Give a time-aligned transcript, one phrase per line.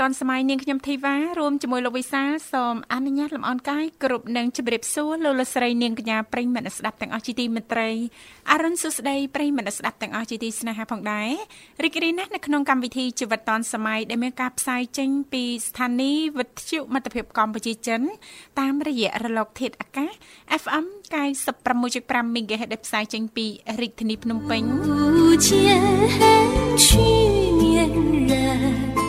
[0.00, 7.90] តឌွန်សម័យនាងខ្ញុំធីវ៉ារួមជាមួយលោកវិសាលសូមអនុញ្ញាតលំអរកាយគ្រប់នឹងជម្រាបសួរលោកលស្រីនាងកញ្ញាប្រិយមិត្តស្ដាប់ទាំងអស់ជាទីមេត្រី
[8.50, 11.30] អរុនសុស្ដីប្រិយមិត្តស្ដាប់ទាំងអស់ជាទីស្នេហាផងដែរ
[11.84, 18.00] រីករាយណាស់នៅក្នុងកម្មវិធីជីវិតឌွန်សម័យដែលមានការផ្សាយចេញពីស្ថានីយ៍វិទ្យុមិត្តភាពកម្ពុជាចិន
[18.60, 20.10] តាមរយៈរលកធាតុអាកាស
[20.62, 20.84] FM
[21.60, 23.46] 96.5 MHz ដែលផ្សាយចេញពី
[23.80, 24.62] រាជធានីភ្នំពេញ
[25.46, 28.99] ចា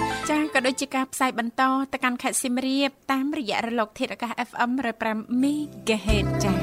[0.56, 1.62] ក៏ដូចជាការផ្សាយបន្ត
[1.94, 4.72] ទៅកាន់ខេត្តសៀមរាបតាមរយៈរលក ធាតុអាកាស FM
[5.08, 6.54] 105 MHz ចា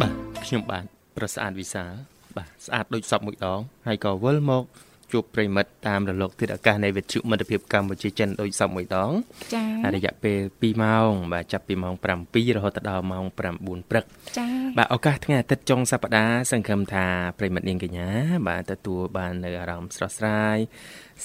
[0.00, 0.84] បាទខ្ញុំបាទ
[1.16, 1.92] ប្រស្អាតវិសាល
[2.36, 4.64] បាទស្អាតដូចសពមួយដងហើយក៏វិលមក
[5.12, 9.12] ជួបប្រិមិត្តតាមរលកធាតុអាកាសនៃវិទ្យុមិត្តភាពកម្ពុជាចិនដូចសពមួយដង
[9.54, 14.04] ចា៎រយៈពេល2ម៉ោង បាទចាប់ពីម៉ោង7រហូតដល់ម៉ោង9ព្រឹក
[14.38, 17.06] ចា៎បាទឱកាសថ្ងៃអាទិត្យចុងសប្តាហ៍សង្ឃឹមថា
[17.38, 18.08] ប្រិមិត្តនាងកញ្ញា
[18.48, 20.58] បាទទទួលបាននៅអារម្មណ៍ស្រស់ស្រាយ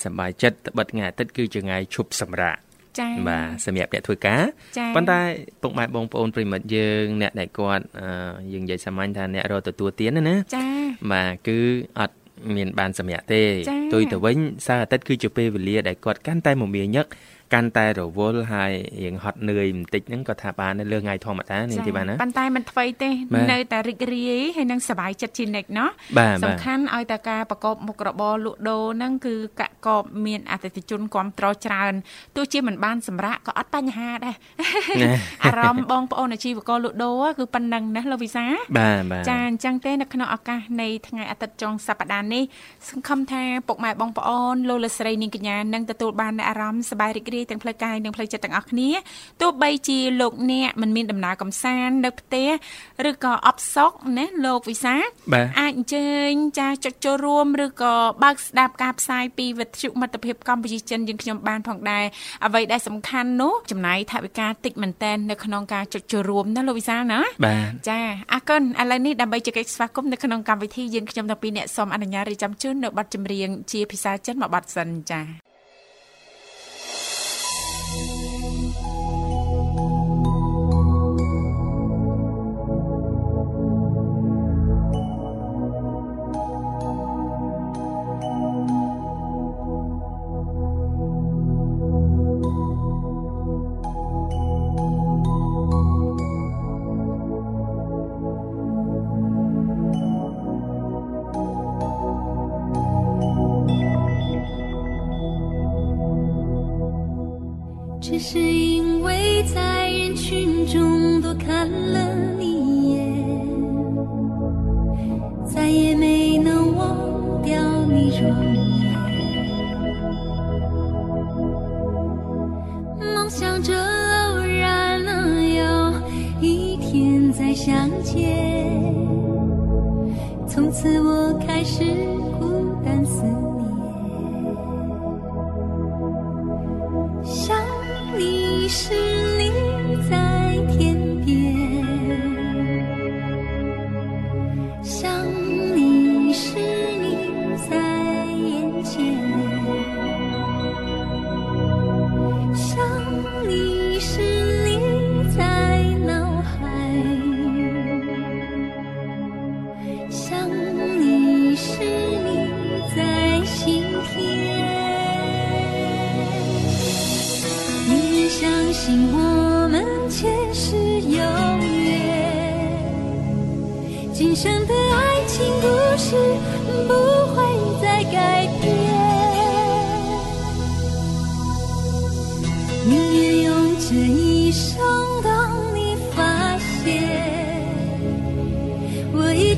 [0.03, 2.57] សប្បាយចិត្តត្បិតថ្ងៃអាទិត្យគឺជាថ្ងៃឈប់សម្រាក
[2.99, 4.43] ចា៎បាទសម្រាប់អ្នកធ្វើការ
[4.95, 5.19] ប៉ុន្តែ
[5.61, 7.85] ពុកម៉ែបងប្អូនប្រិមិត្តយើងអ្នកដែលគាត់
[8.53, 10.69] យើងនិយាយសាមញ្ញថាអ្នករកទទួលទានណាចា៎
[11.11, 11.59] បាទគឺ
[11.99, 12.15] អត់
[12.55, 13.41] មានបានសម្រាប់ទេ
[13.93, 14.37] ទុយទៅវិញ
[14.67, 17.05] សៅរ៍អាទិត្យគឺជាពេលវេលាដែលគាត់កាន់តែមមាញឹក
[17.54, 18.72] កាន់តែរវល់ហើយ
[19.02, 23.10] រៀងហត់នឿយបន្តិចហ្នឹងក៏ថាបានលើថ្ងៃធម្មតានេះទីបានណាប៉ុន្តែមិនថ្មីទេ
[23.52, 25.90] នៅតែរីករាយហើយនឹងសប្បាយចិត្តជានិច្ចเนาะ
[26.44, 31.92] សំខាន់ឲ្យតែការប្រកបមុខរបរលក់ដូរហ្នឹងគឺកកបមានអតិថិជនគ្រប់ត្រច្រើន
[32.36, 34.36] ទោះជាមិនបានសម្រាប់ក៏អត់បញ្ហាដែរ
[35.44, 38.44] អារម្មណ៍បងប្អូនអាជីវករលក់ដូរគឺប៉ុណ្ណឹងណាលោកវិសា
[38.78, 42.44] បាទបាទចាអញ្ចឹងទេនៅក្នុងឱកាសនៃថ្ងៃអាទិត្យចុងសប្តាហ៍នេះ
[42.88, 48.89] សង្ឃឹមថាពុកម៉ែបងប្អូនលោកលស្រីនាងកញ្ញានឹងទទួលបានអារម្មណ៍សប្បាយរីករាយ យទាំងផ្លូវកាយនិងផ្លូវចិត្តទាំងអស់គ្នា
[49.41, 52.49] ទោះបីជាលោកអ្នកមិនមានដំណើរកំសាន្តនៅផ្ទះ
[53.09, 54.95] ឬក៏អបសុកណាលោកវិសា
[55.59, 57.93] អាចអញ្ជើញចាចុចចូលរួមឬក៏
[58.23, 62.05] បើកស្ដាប់ការផ្សាយពីវិទ្យុមិត្តភាពកម្ពុជាចិនយើងខ្ញុំបានផងដែរ
[62.45, 67.19] អ្វីដែលសំខាន់នោះចំណាយថវិកាតិចមែនតែននៅក្នុងការចុចចូលរួមណាលោកវិសាណា
[67.89, 67.99] ចា
[68.33, 75.52] អរគុណឥឡូវនេះដើម្បីជែកស្វាគមន៍នៅក្នុងកម្មវិធីយើងខ្ញុំទាំងពីរអ្នកសូមអនុញ្ញាតរៀបចំជូននៅប័ណ្ណចម្រៀងជាភាសាចិនមួយប័ណ្ណសិនចា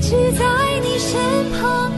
[0.05, 0.45] 一直在
[0.83, 1.19] 你身
[1.49, 1.91] 旁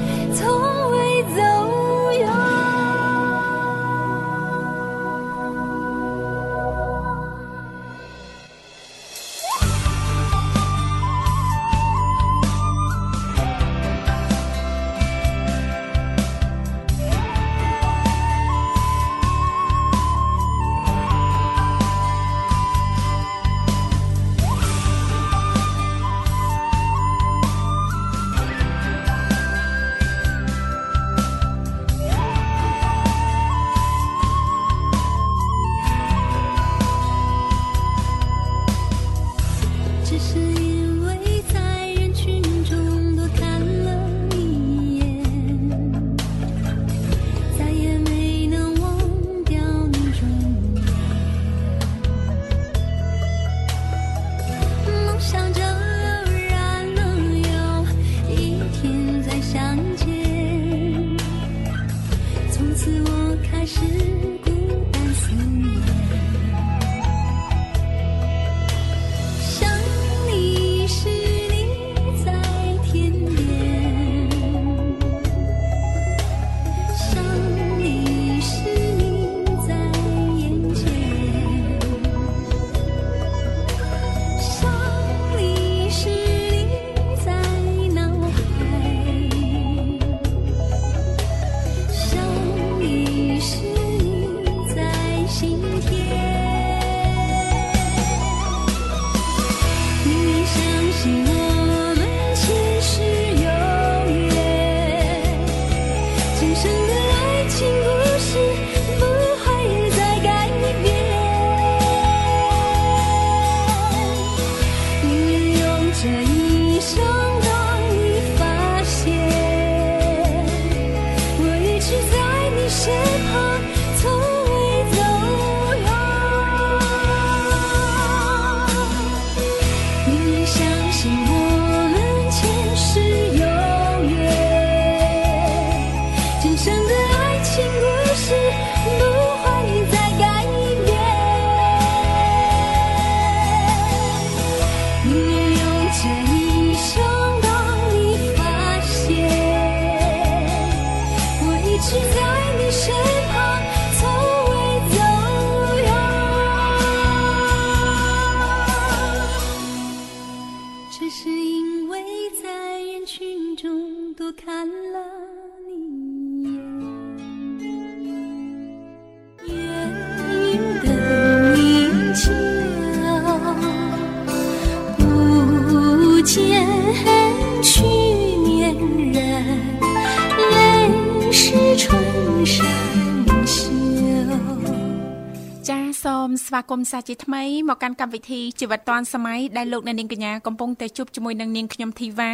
[186.72, 192.34] គមន៍សាជាថ្មីមកកាន់កម្មវិធីជីវិតឌွန်សម័យដែលលោកអ្នកនាងកញ្ញាកំពុងតែជួបជាមួយនឹងនាងខ្ញុំធីវ៉ា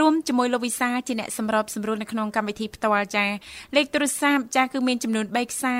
[0.00, 3.24] រួមជាមួយលោកវិសាជាអ្នកសម្របសម្រួលនៅក្នុងកម្មវិធីផ្ទាល់ចា
[3.76, 5.78] លេខទូរស័ព្ទចាគឺមានចំនួន3ខ្សែ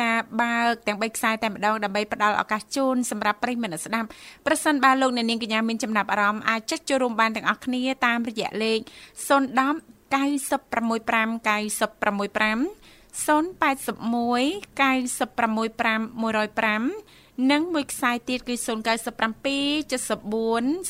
[0.00, 0.10] ចា
[0.40, 4.08] បើកទាំង3ខ្សែតែម្ដងដើម្បីផ្ដល់ឱកាសជូនសម្រាប់ប្រិយមិត្តស្ដាប់
[4.46, 8.80] ប្រសិនបើលោកអ្នកនាងកញ្ញាមានចំណាប់អារម្មណ៍អាចចុចចូលរួមបានទាំងអស់គ្នាតាមរយៈលេខ
[9.28, 18.67] 010 965 965 081 965 105 និងមួយខ្សែទៀតគឺ097 74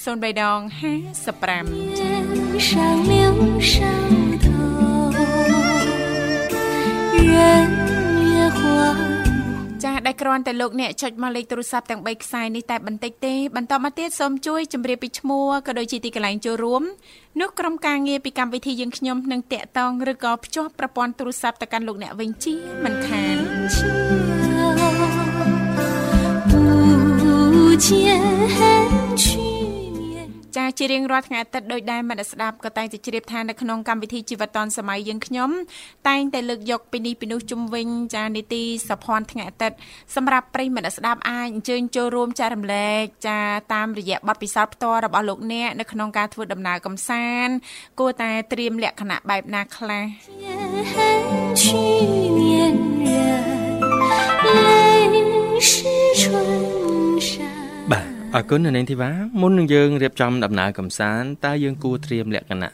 [0.05, 2.69] 03ដង55上
[3.11, 3.13] 柳
[3.71, 3.73] 梢
[4.45, 4.47] 头
[7.33, 7.35] 人
[8.31, 8.59] 月花
[9.83, 16.83] ចាដែលគ្រាន់តែលោកអ្នកចុចមកលេខទូរស័ព្ទទាំង3ខ្សែនេះតែបន្តិចទេបន្តមកទៀតសូមជួយជម្រាបពីឈ្មោះក៏ដូចជាទីកន្លែងចូលរួម
[17.39, 23.37] នោះក្រុមការងារពីកម្មវិធីយើងខ្ញុំនឹងតាក់ទងឬក៏ភ្ជាប់ប្រព័ន្ធទូរស័ព្ទទៅកាន់លោកអ្នកវិញជាមិនខាន
[27.73, 27.87] 不见
[29.15, 29.49] 去
[30.55, 35.49] ចាជារៀងរាល់ថ្ងៃអាទិត្យដោយដែលមិត្តស្ដាប់ក៏តែងតែជ្រាបថានៅក្នុងកម្មវិធីជីវិតឌុនសម័យយើងខ្ញុំ
[36.07, 39.77] តែងតែលើកយកពីនេះពីនោះជុំវិញចានីតិសភ័នថ្ងៃអាទិត្យ
[40.15, 43.39] សម្រាប់ប្រិយមិត្តស្ដាប់អាចអញ្ជើញចូលរួមចែករំលែកចា
[43.73, 47.53] តាមរយៈបទពិសោធន៍ផ្ទាល់របស់លោកអ្នកនៅក្នុងការធ្វើដំណើរកំសាន្ត
[47.99, 50.05] គួរតែត្រៀមលក្ខណៈបែបណាខ្លះ
[51.61, 51.63] 去
[52.39, 52.41] 年
[53.05, 53.07] 人
[54.67, 54.69] 泪
[55.61, 55.83] 是
[56.15, 56.82] 春
[58.36, 59.10] អរគុណនៅនាងធីវ៉ា
[59.40, 62.72] មុននឹងយើងរៀបចំដំណើរកំសាន្តតើយើងគួរត្រៀមលក្ខណៈ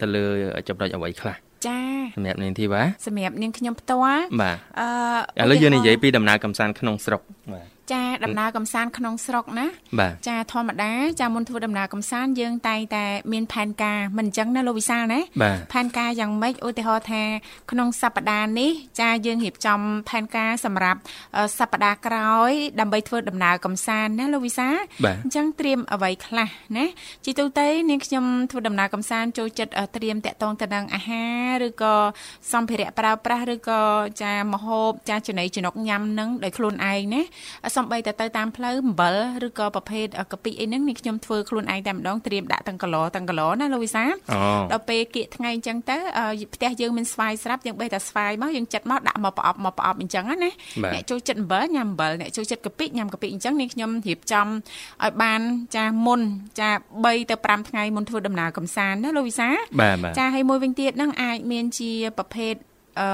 [0.00, 0.24] ទៅលើ
[0.68, 1.78] ចំណុចអ្វីខ្លះចា
[2.16, 4.56] សម្រាប់នាងធីវ៉ាសម្រាប់នាងខ្ញុំផ្ទាល់បាទ
[5.40, 9.66] អឺឥឡូវយើងនិយាយពីដំណើរកំសាន្តក្នុងស្រុកបាទ ចាដំណើរកំសាន្តក្នុងស្រុកណា
[10.28, 15.20] ចាធម្មតាចាមុនធ្វើដំណើរកំសាន្តយើងតែងតែមានផែនការមិនអញ្ចឹងណាលោកវិសាលណា
[15.72, 17.22] ផែនការយ៉ាងម៉េចឧទាហរណ៍ថា
[17.70, 18.70] ក្នុងសប្តាហ៍នេះ
[19.00, 21.00] ចាយើងរៀបចំផែនការសម្រាប់
[21.58, 24.76] សប្តាហ៍ក្រោយ ដើម្បីធ្វើដំណើរកំសាន្តណាលោកវិសាល
[25.24, 26.86] អញ្ចឹងត្រៀមអ្វីខ្លះណា
[27.24, 31.24] ជីទូទៅនាងខ្ញុំធ្វើដំណើរកំសាន្តចូលចិត្តត្រៀមតាក់ទងទៅនឹងអាហា
[31.62, 31.94] រឬក៏
[32.52, 33.82] សម្ភារៈប្រើប្រាស់ឬក៏
[34.22, 37.22] ចាម្ហូបចាចំណីចំណុកញ៉ាំនឹងដោយខ្លួនឯងណា
[37.80, 44.04] សំបីតែទៅតាមផ្លូវអំបិលឬក៏ប្រភេទកាពិអីហ្នឹងនេះខ្ញុំធ្វើខ្លួនឯងតែម្ដងត្រៀមដាក់ទាំងគីឡទាំងគីឡណាលោកវិសា
[44.72, 45.96] ដល់ពេលគៀកថ្ងៃអញ្ចឹងទៅ
[46.54, 55.40] ផ្ទះយើងមានស្វាយស្រាប់យើងបេះតែស្វាយមកយើងចិត្តមកដាក់មកប្រអប់មកប្រអប់អញ្ចឹងណាអ្នកចូលចិត្តអំបិលញ៉ាំអំបិលអ្នកចូលចិត្តកាពិញ៉ាំកាពិអញ្ចឹងនេះខ្ញុំរៀបចំឲ្យបាន
[55.76, 56.20] ចាមុន
[56.60, 56.70] ចា
[57.00, 59.48] 3ទៅ5ថ្ងៃមុនធ្វើដំណើរកំសាន្តណាលោកវិសា
[60.18, 62.54] ចាហើយមួយវិញទៀតហ្នឹងអាចមានជាប្រភេទ
[63.00, 63.08] អឺ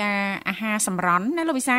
[0.00, 0.12] ចា
[0.48, 1.78] អាហារសម្រន់ណាលោកវិសា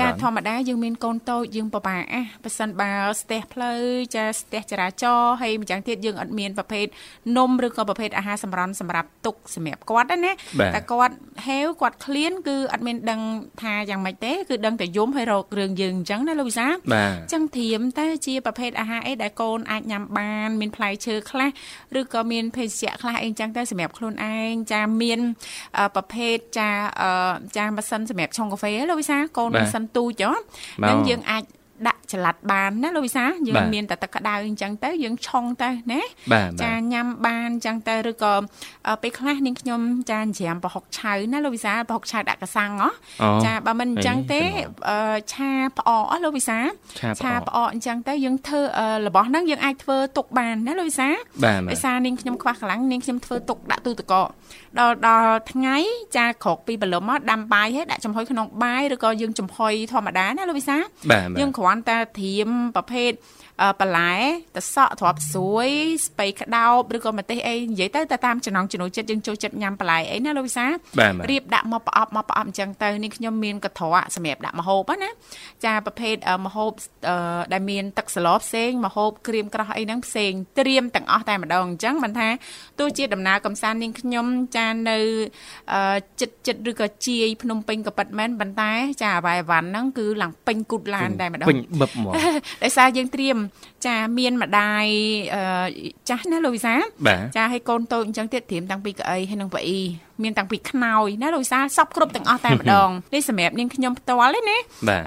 [0.00, 3.80] ចាធម្មតាយើងមានកូនតូចយើងពិបាកអាប៉ះសិនបើស្ទះផ្លូវ
[4.14, 6.86] ចាស្ទះចរាចរណ៍ហើយម្យ៉ាងទៀតយើងអត់មានប្រភេទ
[7.38, 10.32] នំឬក៏ប្រភេទអាហារសម្រន់សម្រាប់ទុកសម្រាប់គាត់ណា
[10.74, 11.14] តែគាត់
[11.46, 13.20] ហេវគាត់ឃ្លានគឺអត់មានដឹង
[13.62, 21.48] ថាយ៉ាងម៉េចទេគឺដឹងតែយំហើយរករឿងយើងអញ្ចឹងណាលោកវិសាអញ្ចឹងធៀមតែជាប្រភេទអាហារអីដែលកូនអាចញ៉ាំបានមានផ្លែឈើខ្លះ
[22.00, 25.20] ឬក៏មានភេសជ្ជៈខ្លះអីអញ្ចឹងទៅសម្រាប់ខ្លួនឯងចាមាន
[25.94, 26.68] ប្រភេទចា
[27.56, 30.32] ចាម៉ាស៊ីនសម្រាប់ឆុងកាហ្វេលោកវិសាកូនម៉ាស៊ីនទូចហ៎
[30.88, 31.42] នឹងយើងអាច
[31.88, 36.02] ដាក់ចល័តបានណាលោកវិសាយើងមានតែទឹកក្តៅអញ្ចឹងទៅយើងឆុងទៅណា
[36.62, 38.32] ចាញ៉ាំបានអញ្ចឹងទៅឬក៏
[39.02, 42.88] ពេលខ្លះនាងខ្ញុំចាច្រាមប្រហុកឆៅណាលោកវិសាប្រហុកឆៅដាក់កសាំងហ៎
[43.44, 44.42] ចាបើមិនអញ្ចឹងទេ
[45.32, 46.58] ឆាផ្អកលោកវិសា
[46.98, 48.60] ឆាផ្អកអញ្ចឹងទៅយើងធ្វើ
[49.06, 51.08] របស់ហ្នឹងយើងអាចធ្វើទុកបានណាលោកវិសា
[51.72, 54.28] វិសានាងខ្ញុំខ្វះកម្លាំងនាងខ្ញុំធ្វើទុកដាក់ទូទឹកកក
[54.78, 55.76] ដល់ដល់ថ្ងៃ
[56.16, 60.76] ចាក្រោកពីបលឹមមកដាំបាយហើយដាក់ចំហុយក្នុងបាយឬក៏យើងចំហុយធម្មតាណាលោកវិសា
[61.40, 63.12] យើងគ្រាន់តែត្រៀមប្រភេទ
[63.80, 64.14] បន្លែ
[64.56, 65.68] តសក់ទ្រាប់ស្រួយ
[66.06, 70.66] ស្ពៃក្តោបឬក៏ម្ទេសអីនិយាយទៅទៅតាមចំណងចំណូលចិត្តយើងចូលចិត្តញ៉ាំបន្លែអីណាលោកវិសា
[71.30, 75.10] រៀបដាក់មកប្រអប់មកប្រអប់អញ្ចឹងទៅនេះខ្ញុំមានកត្រកសម្រាប់ដាក់ម្ហូបណា
[75.64, 76.70] ចាប្រភេទម្ហូប
[77.52, 82.28] ដែលមានទឹកសឡផ្សេងម្ហូបក្រៀមក្រោះអីហ្នឹងផ្សេងត្រៀមទាំងអស់តែម្ដងអញ្ចឹងមិនថា
[82.78, 84.98] ទោះជាដំណើរកំសាន្តនាងខ្ញុំចានៅ
[86.20, 88.72] ចិត្តចិត្តឬក៏ជាយភ្នំពេញក៏ប៉ិតមែនប៉ុន្តែ
[89.02, 92.12] ចាអាវ៉ៃវ៉ាន់ហ្នឹងគឺឡើងពេញគូតឡានតែម្ដងពេញបឹបហ្មង
[92.62, 93.36] ដោយសារយើងត្រៀម
[93.86, 94.84] ចាមានម្ដាយ
[96.08, 96.74] ចាស់ណាលោកវិសា
[97.36, 99.82] ចាឲ្យកូនតូចអញ្ចឹងទៀតត្រៀមតាំងពីកៅអីហើយនឹងប៉អ៊ី
[100.22, 104.58] មានតាំងពីខ្នើយណាលោកវិសាសពគ្រប់ទាំងអស់តែម្ដងនេះសម្រាប់នាងខ្ញុំផ្ទាល់ទេណា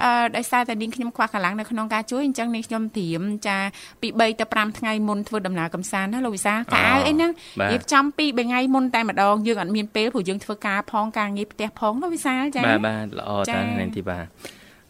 [0.04, 3.58] អឺដោយសារតែនាងខ្ញុំខ្វះកម្លាំងនៅក្នុងការជួយអញ្ចឹងនាងខ្ញុំត្រៀមចា
[4.00, 7.30] ពី3ទៅ5ថ្ងៃមុនធ្វើដំណើរកំសាន្តណាលោកវិសាកៅអីហ្នឹង
[7.72, 14.26] រៀបចំពី3ថ្ងៃមុនតែម្ដងយើងអត់មានពេលព្រោះយើងធ្វើការផងការងារផ្ទះផងលោកវិសាចាបាទបាទល្អតានាងទីបាទ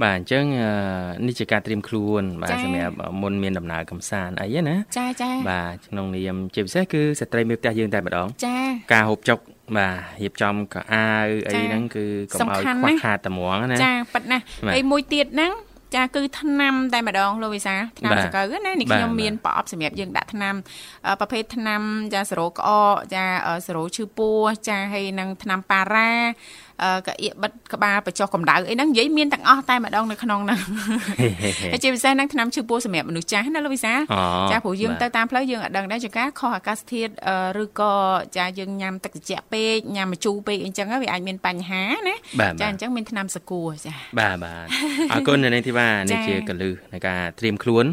[0.04, 0.44] បាទអញ្ចឹង
[1.26, 8.56] នេះជាការត្រៀមខ្លួនបាទសម្រាប់មុនមានដំណើរកំសាន្តអីណាចាចាបាទក្នុងនាមជាពិសេសគឺស្ត្រីមេផ្ទះយើងតែម្ដងចា
[8.92, 9.38] ការហូបចុក
[9.76, 14.38] បាទរៀបចំកៅអាវអីហ្នឹងគឺកុំឲ្យខ្វះខាតត្មងណាចាប៉ិតណា
[14.72, 15.52] ហើយមួយទៀតហ្នឹង
[15.96, 20.54] ចាគឺថ្នាំតែម្ដងលោកវិសាថ្នាំសង្កូវណានេះខ្ញុំមានប្រអប់សម្រាប់យើងដាក់ថ្នាំ
[21.20, 21.82] ប្រភេទថ្នាំ
[22.14, 23.24] ចាសេរ៉ូក្អកចា
[23.66, 26.10] សេរ៉ូឈឺពោះចាហើយនឹងថ្នាំប៉ារ៉ា
[27.06, 30.60] កាអៀបិទក្បាលបញ្ចុះកម្ដៅអីហ្នឹងនិយាយមានទាំងអស់តែម្ដងនៅក្នុងហ្នឹង
[31.72, 33.94] ហើយជាពិសេសហ្នឹងថ្នាំឈឺពោះសម្រាប់មនុស្សចាស់ណាលោកវិសា
[34.50, 37.10] ចាព្រោះយើងទៅតាមផ្លូវយើងអត់ដឹងដែរចង្ការខុសអាកាសធាតុ
[37.62, 37.94] ឬក៏
[38.36, 42.14] ចាយើងញ៉ាំទឹកត្រជាក់ពេកញ៉ាំម្ជូរពេកអីចឹងវាអាចមានបញ្ហាណា
[42.60, 44.66] ចាអញ្ចឹងមានថ្នាំសកួរចាបាទបាទ
[45.12, 47.84] អរគុណនៅនេះធីវ៉ានេះជាកលឹះនៃការត្រៀមខ្លួន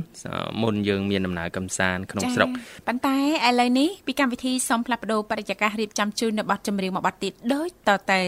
[0.63, 2.47] មុនយើងមានដំណើរកំសាន្តក្នុងស្រុក
[2.87, 3.17] ប៉ុន្តែ
[3.47, 8.21] ឥឡូវនេះពីកម្មវិធីសូមផ្លាស់ប្ដូរបរិយាកាសរៀបចំជូននៅប័ណ្ណចម្រៀងមួយប័ណ្ណទៀតដូចតទៅ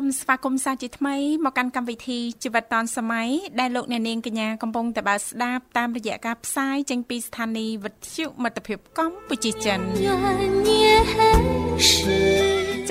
[0.00, 3.28] មស្វាគមន៍សាជាថ្មីមកកាន់កម្មវិធីជីវិតឌុនសម័យ
[3.60, 9.78] ដែលលោកអ្នកនាងកញ្ញាកំពុងតបស្ដាប់តាមរយៈការផ្សាយចេញពីស្ថានីយ៍វិទ្យុមិត្តភាពកម្ពុជាចិន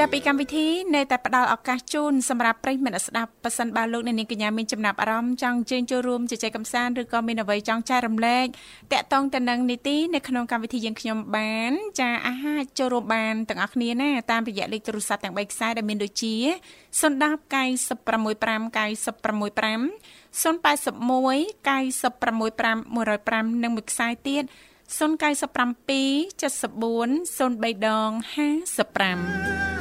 [0.01, 8.45] ចាប់ពីកម្មវិធីនៅតែផ្ដល់ឱកាសជូនសម្រាប់ប្រិយមិត្តស្ដាប់ប៉ះសិនបើលោកអ្នកនាងកញ្ញាមានចំណាប់អារម្មណ៍ចង់ជើញចូលរួមជជែកកម្សាន្តឬក៏មានអ្វីចង់ចែករំលែក
[8.93, 16.35] តាក់ទងទៅនឹងនីតិនៅក្នុងកម្មវិធីយើងខ្ញុំបាន ចាអាចចូលរួមបានទាំងអស់គ្នាណាតាមរយៈលេខទូរស័ព្ទទាំង3ខ្សែដែលមានដូចជា
[16.99, 17.11] 010
[17.53, 18.81] 965 965
[19.21, 19.55] 081
[21.67, 24.43] 965 105និងមួយខ្សែទៀត
[24.97, 24.99] 097
[26.41, 29.74] 74 03ដង55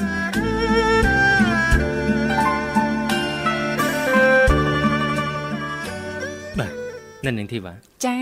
[7.27, 7.75] នៅនឹងធីវ៉ា
[8.07, 8.19] ចា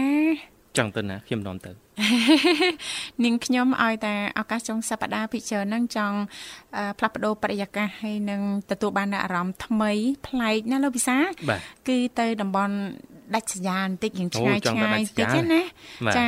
[0.76, 1.72] ចង់ទៅណាខ្ញុំនាំទៅ
[3.24, 6.16] នាងខ្ញុំឲ្យតែឱកាសចុងសប្តាហ៍ពិចារហ្នឹងចង់
[6.98, 8.40] ផ្លាស់ប្ដូរបរិយាកាសហើយនឹង
[8.70, 9.92] ទទួលបានអារម្មណ៍ថ្មី
[10.26, 11.18] ប្លែកណាលោកវិសា
[11.88, 12.74] គឺទៅតំបន់
[13.34, 15.62] ដាច់ស្រយាលបន្តិចយ៉ាងឆ្ងាយឆ្ងាយបន្តិចណា
[16.16, 16.26] ចា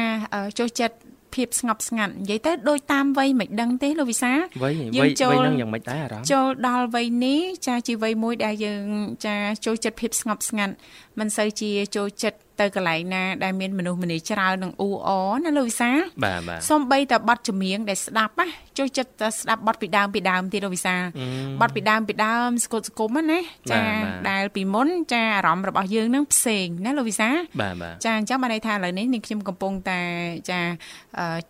[0.58, 0.96] ចូលចិត្ត
[1.34, 8.84] ភាពស្ងប់ស្ងាត់និយាយទៅដូចតាមវ័យមិនដឹងទេលោកវិសាវ័យវ័យវ័យហ្នឹងយ៉ាងម៉េចដែរអារម្មណ៍ចូលដល់វ័យនេះចាជាវ័យមួយដែលយើង
[9.26, 10.74] ចាចូលចិត្តភាពស្ងប់ស្ងាត់
[11.19, 15.09] មិនសូវជាចូលចិត្តទៅកន្លែងណាដែលមានមនុស្សម្នាច្រើននឹងអ៊ូអ
[15.43, 15.91] ណាលោកវិសា
[16.23, 20.95] បាទបាទសំបីតែបတ်ចម្រៀងដែលស្ដាប់ណាចូលចិត្តតែស្ដាប់បတ်ពីដើមពីដើមទៀតលោកវិសា
[21.61, 23.39] បတ်ពីដើមពីដើមស្គត់ស្គុំណា
[23.71, 23.81] ចា
[24.29, 27.29] ដែលពីមុនចាអារម្មណ៍របស់យើងនឹងផ្សេងណាលោកវិសា
[27.61, 29.99] បាទបាទចាអញ្ចឹងបានន័យថាឥឡូវនេះនាងខ្ញុំកំពុងតែ
[30.51, 30.59] ចា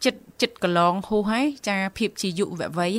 [0.06, 2.94] ចិត្តចិត្តកន្លងហួសហើយចាភាពជាយុវវ័យ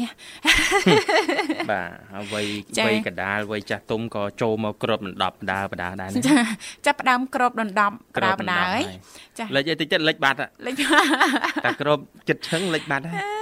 [1.70, 2.47] បាទហើយវ័យ
[2.87, 6.38] វ័យកដាលវ័យចាស់ទុំក៏ចូលមកគ្របដណ្ដប់ដើបដាដែរចា
[6.85, 7.95] ចាប់ផ្ដើមគ្របដណ្ដប់
[8.25, 8.83] ដើបដាហើយ
[9.39, 10.75] ចាលេចអីតិចតិចលេចបាត់លេច
[11.65, 13.35] តែគ្របចិត្តឈឹងលេចបាត់ហើយ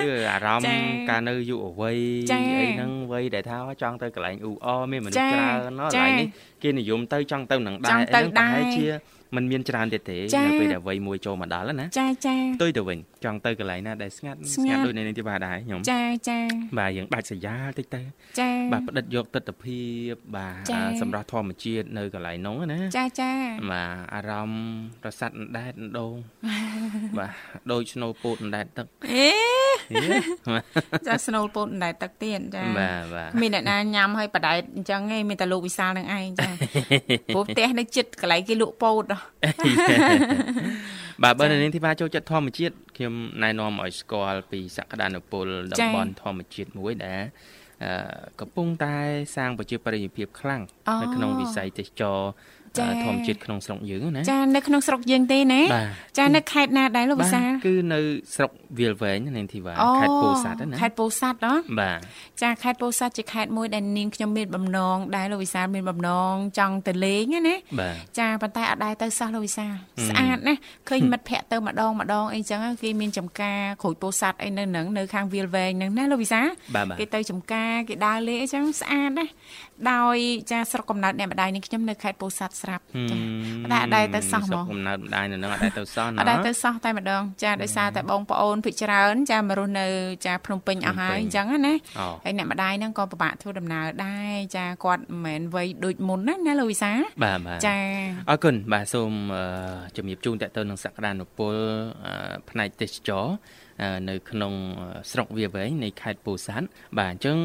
[0.00, 1.98] គឺអារម្មណ៍ការនៅយុវវ័យ
[2.32, 6.28] អីហ្នឹងវ័យដែលថាចង់ទៅកន្លែងអ៊ូអមានមនុស្សច្រើនណោះកន្លែងនេះ
[6.62, 8.86] គេនិយមទៅចង់ទៅនឹងដែរអីហ្នឹងប្រហែលជា
[9.34, 16.38] มันមានច្រើនទៀតទេនៅពេលដែលវ័យមួយចូលមកដល់ណាចាចាផ្ទុយទៅវិញចង់ទៅកន្លែងណាដែលស្ងាត់ស្ងាត់ដូចនៅនេះទីបាទដែរខ្ញុំចាចា
[16.78, 18.02] បាទយើងដាច់ស្រយាលតិចទៅ
[18.40, 19.80] ចាបាទផ្ដិតយកទស្សនវិជ្ជា
[20.36, 23.32] បាទសម្រាប់ធម្មជាតិនៅកន្លែងនោះណាចាចា
[23.70, 24.64] បាទអារម្មណ៍
[25.02, 26.14] ប្រសាទអណ្ដែតអណ្ដូង
[27.18, 27.32] បាទ
[27.72, 29.28] ដូចស្នូលពោតអណ្ដែតទឹកអេ
[31.06, 36.48] ចាស្នូលពោតអណ្ដែតទឹកទៀតចាបាទបាទមានអ្នកណាញ៉ាំឲ្យបដែតអញ្ចឹងឯងមានតែលោកវិសាលនឹងឯងចា
[37.34, 39.04] ព្រោះផ្ទះនៅចិត្តកន្លែងគេលក់ពោត
[41.22, 47.22] បាទបើនៅនាងធីវ៉ាចូលចិត្តធម្មជាតិខ្ញុំណែនាំឲ្យស្គាល់ពីសក្តានុពលតំបន់ធម្មជាតិមួយដែល
[48.40, 48.96] កំពុងតែ
[49.36, 50.62] សាងប្រជាប្រិយភាពខ្លាំង
[51.02, 52.18] នៅក្នុងវិស័យទេសចរ
[53.04, 55.62] ធម្មជាតិក្នុងស្រុកយើងណាចានៅក្នុងស្រុកយើងទេណា
[56.18, 58.00] ចានៅខេត្តណាដែរលោកវិសាគឺនៅ
[58.34, 61.98] ស្រុកវាលវែងនាងធីវ៉ាខេត្តពោធិ៍សាត់ណាខេត្តពោធិ៍សាត់ហ៎បាទ
[62.42, 67.56] ចាខេត្តពោធិ៍សាត់ជាខេត្តមួយដែលនាងខ្ញុំមានបំណងដែរលោកវិសាមានបំណងចង់ទៅលេងណា
[68.18, 69.66] ចាប៉ុន្តែអត់ដែរទៅសោះលោកវិសា
[70.08, 70.54] ស្អាតណា
[70.88, 76.40] ឃើញមិត្តភ័ក្តិទៅម្ដងម្ដងអីចឹងគេមានចំការក្រូចពោធិ៍សាត់អីនៅនឹងនៅខាងវាលវែងហ្នឹងណាលោកវិសា
[76.98, 79.26] គេទៅចំការគេដើរលេងអីចឹងស្អាតណា
[79.90, 80.16] ដោយ
[80.50, 83.18] ចាស្រុកកំណើតអ្នកម្ដាយនេះខ្ញុំនៅខេត្តពោធិ៍សាត់ស្ស្រាប់ចា
[83.72, 89.86] តែអត់ដែរទៅសោះហ្មងកំណើតម្ដាយនៅនឹងអត់ដែរទៅសោះណាអត់ដែរទៅសោះតែម្ដងចាដោយសារតែបងប្អូនភិកច្រើន ចាមករស់នៅ
[90.26, 91.74] ចាភ្នំពេញអស់ហើយអញ្ចឹងណា
[92.24, 96.92] ហើយអ្នកម្ដាយហ្នឹងក៏ពិបាកធ្វើដំណើរដែរចាគាត់មិនមែនវ័យដូចមុនណាណាលោកវិសា
[97.24, 97.78] បាទបាទចា
[98.30, 99.12] អរគុណបាទសូម
[99.96, 101.54] ជំរាបជូនតទៅនឹងសក្តានុពល
[102.50, 103.26] ផ្នែកទេសចរ
[104.08, 104.52] នៅក្នុង
[105.10, 106.66] ស្រុកវាវែងនៃខេត្តពោធិ៍សាត់
[106.98, 107.36] បាទអញ្ចឹង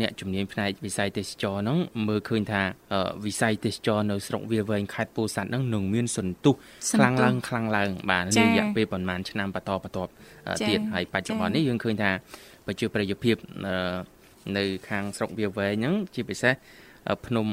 [0.00, 2.62] អ្នកជំនាញផ្នែកវិស័យទេសចរហ្នឹងមើលឃើញថា
[3.26, 6.54] វិស័យទេសចរនៅស្រុកវាវែងខេត្តពោធិ៍សាត់ហ្នឹងនឹងមានសន្ទុះ
[6.96, 10.10] ខ្លាំងឡើងខ្លាំងឡើង បាទរយៈពេលប្រហែលឆ្នាំបន្តបន្ទាប់
[10.68, 12.10] ទៀតហើយបច្ចុប្បន្ននេះយើងឃើញថា
[12.66, 13.36] ប្រជាប្រិយភាព
[14.56, 16.54] នៅខាងស្រុកវាវែងហ្នឹងជាពិសេស
[17.26, 17.46] ភ្នំ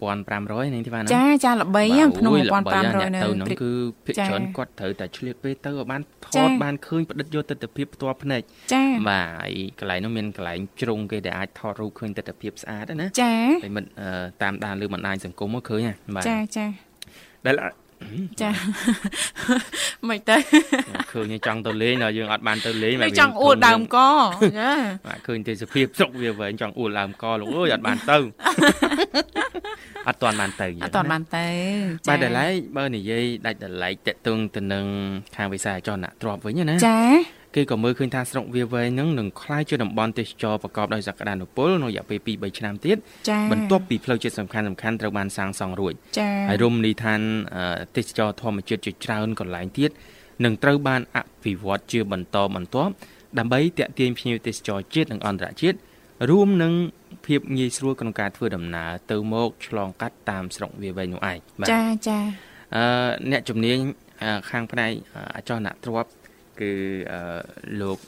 [0.00, 1.84] 1500នេះទីបានចាចាល្បី
[2.18, 2.32] ភ្នំ
[2.64, 3.70] 1500នៅទៅនោះគឺ
[4.04, 8.42] ភាគច្រើនគាត់ត្រូវតែឆ្លៀតពេលទៅឲ្យបានថតបានឃើញប្រឌិតយកទស្សនវិជ្ជាផ្ទាល់ភ្នែក
[8.74, 13.32] ចាបាទហើយកន្លែងនោះមានកន្លែងជ្រុងគេដែលអាចថតរូបឃើញទស្សនវិជ្ជាស្អាតណាចា
[13.64, 13.84] ហើយមិន
[14.42, 15.80] តាមដានលើបណ្ដាញសង្គមមកឃើញ
[16.14, 16.66] បាទចាចា
[17.46, 17.54] ដែល
[18.42, 18.50] ចា
[20.08, 20.36] មិនទៅ
[21.12, 23.98] ឃើញចង់ទៅលេងដល់យើងអត់បានទៅលេងមិនចង់អួតដើមក
[24.58, 24.70] ចា
[25.06, 28.18] បាទឃើញទេសភាពស្រុកវាវែងចង់អួតដើមកលោកអើយអត់បានទៅ
[30.08, 31.46] អត់ទាន់បានទៅអត់ទាន់បានទៅ
[32.08, 34.86] បាទដល់ឡែកបើនិយាយដាច់ដល់ឡែកតកតឹងទៅនឹង
[35.36, 36.98] ខាងវិស័យអចលនៈទ្រព្យវិញណាចា
[37.55, 42.97] គេក៏មើលឃើញថាស្រុកវាវែងនឹងនឹងคล้ายជាតំបន់ទេសចរប្រកបដោយសក្តានុពលនៅរយៈពេល2 3ឆ្នាំទៀត
[43.51, 45.93] បន្ទាប់ពីផ្លូវជាតិសំខាន់សំខាន់ត្រូវបានសាងសង់រួច
[46.49, 47.21] ហើយរមណីយដ្ឋាន
[47.95, 49.91] ទេសចរធម្មជាតិជាច្រើនកន្លែងទៀត
[50.45, 52.91] នឹងត្រូវបានអភិវឌ្ឍជាបន្តបន្ទាប់
[53.39, 55.77] ដើម្បីទាក់ទាញភ្ញៀវទេសចរជាតិនិងអន្តរជាតិ
[56.29, 56.73] រួមនឹង
[57.25, 61.37] ភាពងាយស្រួលក្នុងការធ្វើដំណើរទៅមកឆ្លងកាត់តាមស្រុកវាវែងនោះឯង
[61.71, 62.19] ចាចា
[62.75, 63.77] អឺអ្នកជំនាញ
[64.49, 64.91] ខាងផ្នែក
[65.35, 66.11] អចលនទ្រព្យ
[66.60, 66.72] គឺ
[67.80, 67.98] លោក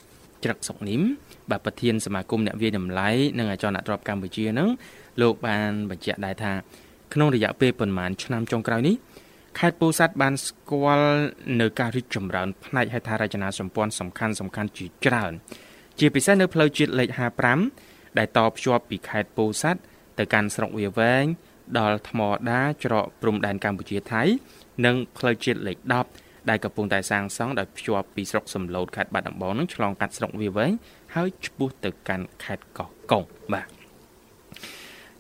[0.45, 1.03] ច្រឹកសុកនីម
[1.51, 4.69] បាទប្រធានសមាគមអ្នកវាយតម្លៃនិងអចលនទ្រព្យកម្ពុជានឹង
[5.21, 6.53] លោកបានបញ្ជាក់ដែរថា
[7.15, 8.95] ក្នុងរយៈពេលប្រមាណឆ្នាំចុងក្រោយនេះ
[9.59, 11.13] ខេត្តពោធិ៍សាត់បានស្គាល់
[11.61, 15.33] នៅការរីកចម្រើនផ្នែកហេដ្ឋារចនាសម្ព័ន្ធសំខាន់សំខាន់ជាច្រើន
[15.99, 17.09] ជាពិសេសនៅផ្លូវជាតិលេខ
[17.65, 19.81] 55ដែលតភ្ជាប់ពីខេត្តពោធិ៍សាត់
[20.19, 21.25] ទៅកាន់ស្រុកវាវែង
[21.79, 24.23] ដល់ថ្មដាច្រកព្រំដែនកម្ពុជាថៃ
[24.85, 25.79] និងផ្លូវជាតិលេខ
[26.11, 30.73] 10 ដែលកំពុងតែសាងសង់ដោយភ្ជាប់ពីស្រុកសំឡូតខេត្តបាត់ដំបងនឹងឆ្លងកាត់ស្រុកវាវែង
[31.15, 33.69] ហើយឆ្ពោះទៅកាន់ខេត្តកោះកុងបាទ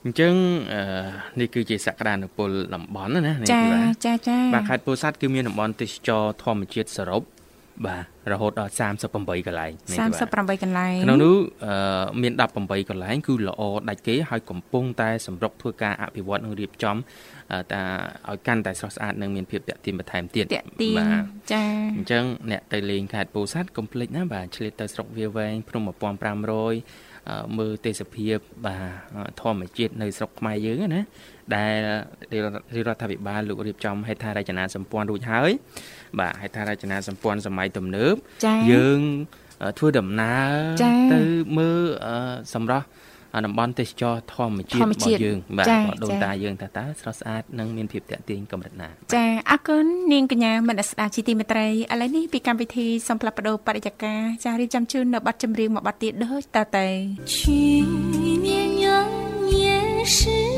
[0.04, 0.34] អញ្ចឹង
[1.40, 3.64] នេះគឺជាសក្តានុពលតំបន់ណានេះចា
[4.06, 7.22] ចាចាបាទខេត្តពោធិ៍សាត់គឺមានតំបន់ទេសចរធម្មជាតិសរុប
[7.86, 8.72] បាទរហូតដល់
[9.08, 11.36] 38កន្លែង38កន្លែងក្នុងនោះ
[12.22, 16.96] មាន18កន្លែង គឺល្អដាច់គេហើយកំពុងតែសម្រុកធ្វើការអភិវឌ្ឍនិងរៀបចំ
[17.72, 17.82] តា
[18.30, 20.44] ឲ្យកាន់តែស្រស់ស្អាតនិងមានភាពតាក់ទាញបន្ថែមទៀត
[20.98, 21.64] បាទចា
[21.96, 25.82] អញ្ចឹងអ្នកទៅលេងខេត្តពោធិ៍សាត់កុំភ្លេចណាបាទឆ្លៀតទៅស្រុកវាវែងភ្នំ
[26.70, 28.76] 1500មើលទេសភាពបា
[29.26, 31.02] ទធម្មជាតិនៅស្រុកខ្មែរយើងណា
[31.56, 31.74] ដែល
[32.86, 35.50] រដ្ឋាភិបាលលោករៀបចំហេដ្ឋារចនាសម្ព័ន្ធរួចហើយ
[36.20, 38.14] បាទហេដ្ឋារចនាសម្ព័ន្ធសម័យទំនើប
[38.72, 39.00] យើង
[39.78, 40.50] ធ្វើដំណើរ
[41.14, 41.20] ទៅ
[41.58, 41.82] មើល
[42.54, 42.86] សម្រាប់
[43.46, 45.66] តំបន់ទេសចរធម្មជាតិរបស់យើងបាទ
[46.04, 56.86] ដូនតាយើងតើតើស្រស់ស្អាតនិងមានភាពតាក់ទាញកម្រិតណាចាអរគុណនាងកញ្ញាមនស្ដាជាទីមេត្រីឥឡូវនេះពីកម្មវិធីសំផ្លាប់បដោបរិយាកាចារៀបចំជូននៅប័ណ្ណចម្រៀងមួយប័ណ្ណទៀតដូចតទៅ
[57.34, 57.60] ជា
[58.24, 58.48] ញញ
[58.82, 58.84] ញ
[59.62, 60.51] 夜是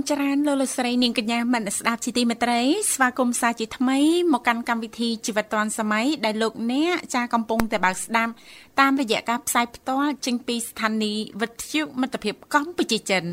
[0.00, 2.60] ណច្រើនលោកលោកស្រីនាងកញ្ញាមនស្ដាប់ជាទីមេត្រី
[2.92, 3.98] ស្វាគមន៍សាជាថ្មី
[4.32, 8.32] មកកាន់កម្មវិធីជីវិតឌွန်សម័យដែលលោកអ្នកចាកំពុងតែបើកស្ដាប់
[8.80, 13.24] តាមរយៈការផ្សាយផ្ទាល់ចេញពីស្ថានីយ៍វិទ្យុមិត្តភាពកម្ពុជាចិន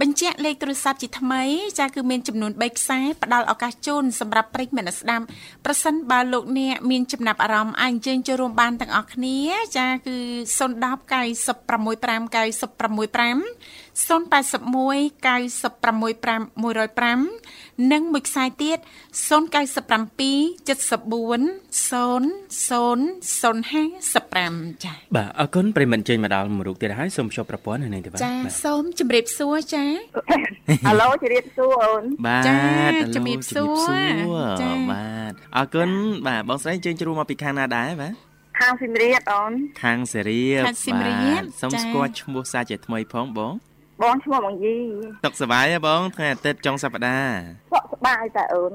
[0.00, 1.42] បញ្ជាក់លេខទូរស័ព្ទជាថ្មី
[1.78, 5.24] ចាគឺមានចំនួន3ខ្សែផ្ដល់ឱកាសជូនសម្រាប់ប្រិយមិត្តស្ដាប់
[5.64, 9.38] ប្រសិនបើលោកអ្នកមានចំណាប់អារម្មណ៍អាចអញ្ជើញចូលរួមបានទាំងអស់គ្នា
[9.78, 10.16] ចាគឺ
[10.58, 18.78] 010 965 965 081 965 105និងមួយខ្សែទៀត
[19.28, 28.32] 097 74 00055ចា៎បាទអរគុណប្រិមត្តចេញមកដល់មួយរូបទៀតហើយសូមជួបប្រព័ន្ធនៅនេះទេបាទចា
[28.64, 29.84] សូមជម្រាបសួរចា
[30.88, 32.42] អាឡូជម្រាបសួរអូនបាទ
[33.16, 33.74] ជម្រាបសួរ
[34.62, 35.88] ចាបាទអរគុណ
[36.26, 38.14] បាទបងស្រីជើញជ្រួមកពីខាងណាដែរបាទ
[38.60, 39.52] ខាងសៀមរាបអូន
[39.82, 43.52] ខាងសេរីខាងសៀមរាបសូមស្គាល់ឈ្មោះសាជាថ្មីផងបង
[44.00, 44.76] បងឈ្មោះបងយី
[45.24, 47.34] តុកសបាយហ៎បងថ្ងៃអាទិត្យចុងសប្តាហ៍
[47.72, 48.72] សុខសប្បាយតែអូន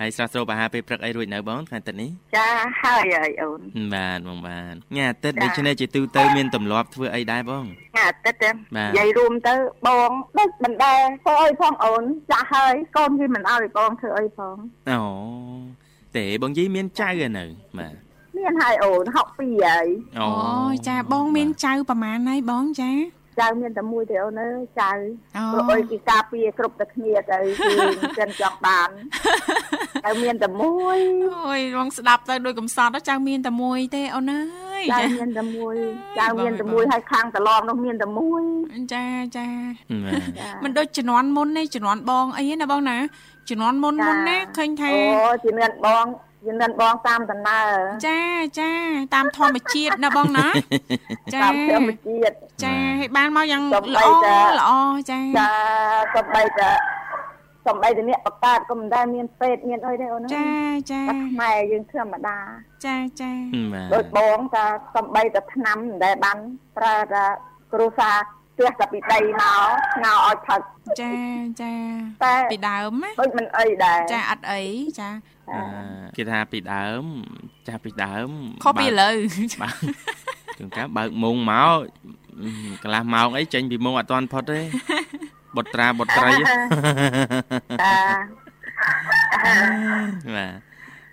[0.00, 2.48] ហើយស្រស់ស្រូបអាហារពេលព្រឹកអីរួចនៅបងថ្ងៃទឹកនេះចា
[2.82, 3.60] ហើយហើយអូន
[3.94, 8.40] បាទបងបាទថ្ងៃអាទិត្យដូច្នេះជាទូទៅមានទម្លាប់ធ្វើអីដែរបងថ្ងៃអាទិត្យ
[8.76, 9.54] និយាយរួមទៅ
[9.86, 14.56] បងដូចមិនដែរធ្វើអីផងអូនចាស់ហើយកូនវាមិនឲ្យបងធ្វើអីផង
[14.90, 15.00] អូ
[16.16, 17.44] ទេបងយីមានចៅឯនៅ
[17.78, 17.94] បាទ
[18.36, 19.86] មានហើយអូន62ហើយ
[20.20, 20.28] អូ
[20.88, 22.90] ចាបងមានចៅប្រហែលហើយបងចា
[23.40, 24.92] ចៅមានតែមួយទេអូនអើយចៅ
[25.52, 27.72] ព្រោះអុយគេការពារគ្រប់តែគ្នាទៅគឺ
[28.18, 28.90] ចិនចង់បាន
[30.04, 30.98] ចៅមានតែមួយ
[31.46, 34.40] អូយរងស្ដាប់ទៅដូចកំសត់ចៅមានតែមួយទេអូនអើ
[34.80, 35.76] យចៅមានតែមួយ
[36.18, 38.42] ចៅមានតែមួយហើយខាងត្រឡប់នោះមានតែមួយ
[38.94, 39.04] ចា
[39.36, 39.48] ចា
[40.64, 42.96] មិនដូចជំនាន់មុនទេជំនាន់បងអីណាបងណា
[43.48, 46.06] ជំនាន់មុនមុនណាឃើញថាអូជំនាន់បង
[46.46, 47.70] យើងនឹងបងតាមដំណើរ
[48.06, 48.20] ចា
[48.60, 48.70] ចា
[49.14, 50.48] តាមធម្មជាតិណាបងណា
[51.34, 54.70] ចាតាមធម្មជាតិចាឲ្យបានមកយ៉ាងល្អល្អ
[55.10, 55.50] ចាចា
[56.14, 56.70] សំបីតា
[57.66, 60.50] សំបីតាអ្នកបកើតក៏មិនដែលមានពេទ្យមានអីទេអូនចា
[60.92, 62.38] ចាខ្មែរយើងធម្មតា
[62.86, 63.32] ចាចា
[63.94, 66.38] ដូចបងតាសំបីតាឆ្នាំមិនដែលបាន
[66.76, 67.24] ប្រើតា
[67.72, 68.10] គ្រូសា
[68.60, 70.60] ទះតែពីដីមកស្ងោឲ្យផឹក
[71.00, 71.12] ចា
[71.62, 71.72] ចា
[72.50, 74.62] ពីដើមណាដូចមិនអីដែរចាអត់អី
[75.00, 75.08] ចា
[76.16, 77.02] គេថាពីដើម
[77.66, 78.30] ចាស់ពីដើម
[78.64, 79.14] ខុសពីឥឡូវ
[79.62, 79.74] បាទ
[80.58, 81.78] ជួនកាលបើកមុងមក
[82.82, 84.60] កន្លះម៉ោងអីចេញពីមុងអត់ទាន់ផុតទេ
[85.56, 86.30] បុត្រាបុត្រី
[90.36, 90.52] បាទ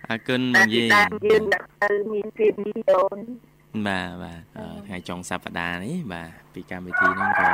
[0.08, 0.88] អរគុណមកយាយ
[1.26, 1.44] យើង
[1.82, 3.18] ទៅមានភាពនេះអូន
[3.86, 4.40] បាទបាទ
[4.86, 7.50] ថ្ងៃចុងសប្តាហ៍នេះបាទពីកម្មវិធីហ្នឹងក៏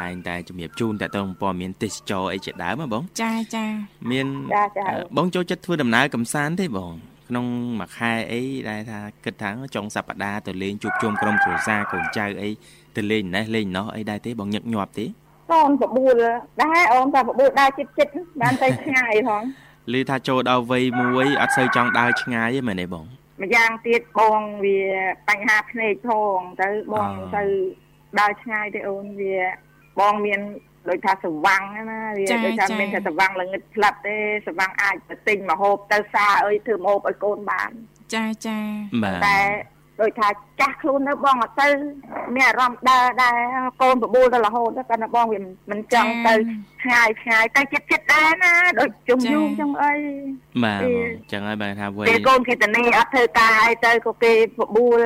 [0.00, 3.64] តែងតែជំរាបជូនតទៅព័ត៌មានទេសចរអីជាដើមហ៎បង ចាចា
[4.10, 4.26] មាន
[5.16, 6.92] បងចូលចិត្តធ្វើដំណើរកំសាន្តទេបង
[7.28, 7.46] ក្នុង
[7.80, 12.50] មួយខែអីដែលថាគិតថាចុងសប្តាហ៍ទៅលេងជួបជុំក្រុមគ្រួសារកូនចៅអី
[12.96, 15.06] ទៅលេងណេះលេងណោះអីដែរទេបងញឹកញាប់ទេ
[15.52, 16.14] កូនបបួល
[16.62, 19.42] ដែរអូនតែបបួលដើរចិត្តចិត្តបានទៅឆ្ងាយផង
[19.92, 23.04] ឮថាចូលដល់វ័យមួយអត់សូវចង់ដើរឆ្ងាយទេមែនទេបង
[23.42, 24.80] ម្យ៉ាងទៀតបងវា
[25.28, 27.44] បញ្ហាភ្នែកផងទៅបងទៅ
[28.20, 29.36] ដើរឆ្ងាយទេអូនវា
[30.00, 30.40] បងមាន
[30.88, 37.70] ដូចថាសវាំងណាវាដូចថាមានតែសវាំងល្ងឹតផ្លាប់ទេសវាំងអាចទៅទិញមកហូបទៅសាអើយធ្វើមកហូបឲ្យកូនបាន
[38.14, 38.58] ចាចា
[39.26, 39.38] តែ
[40.00, 40.28] ដូចថា
[40.60, 41.68] ចាស់ខ្លួននៅបងអត់ទៅ
[42.34, 43.36] មានអារម្មណ៍ដើរដែរ
[43.82, 46.34] កូនបបួលទៅរហូតតែបងវាមិនចង់ទៅ
[46.82, 49.94] ឆ្ងាយឆ្ងាយទៅចិត្តចិត្តដែរណាដូចជុំយូរចឹងអី
[50.64, 50.82] បាទ
[51.32, 55.00] ចឹងហើយបានថាវ័យពេលកូនគេតនីអត់ធ្វើការឲ្យទៅក៏គេបបួល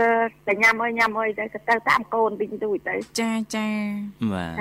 [0.46, 3.68] តែញ៉ាំអើយញ៉ាំអើយទៅទៅតាមកូនវិញទូចទៅចាចា
[4.32, 4.54] បាទ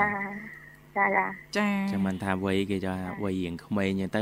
[0.97, 1.25] ចាចា
[1.57, 4.19] ចាចឹងមិនថាវ័យគេចាវ័យរៀងក្មេងចឹងទ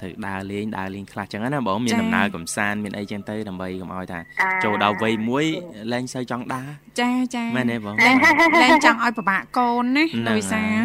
[0.00, 4.18] ត្រូវដើរលេងដើរលេងខ្លះចឹងណាបងមានដំណើរកំសាន្តមានអីចឹងទៅដើម្បីកុំឲ្យថា
[4.64, 5.46] ចូលដល់វ័យមួយ
[5.92, 6.68] លែងសូវចង់ដើរ
[7.00, 7.94] ចាចាមែនទេបង
[8.62, 10.76] លែងចង់ឲ្យពិបាកកូនណាដោយសារ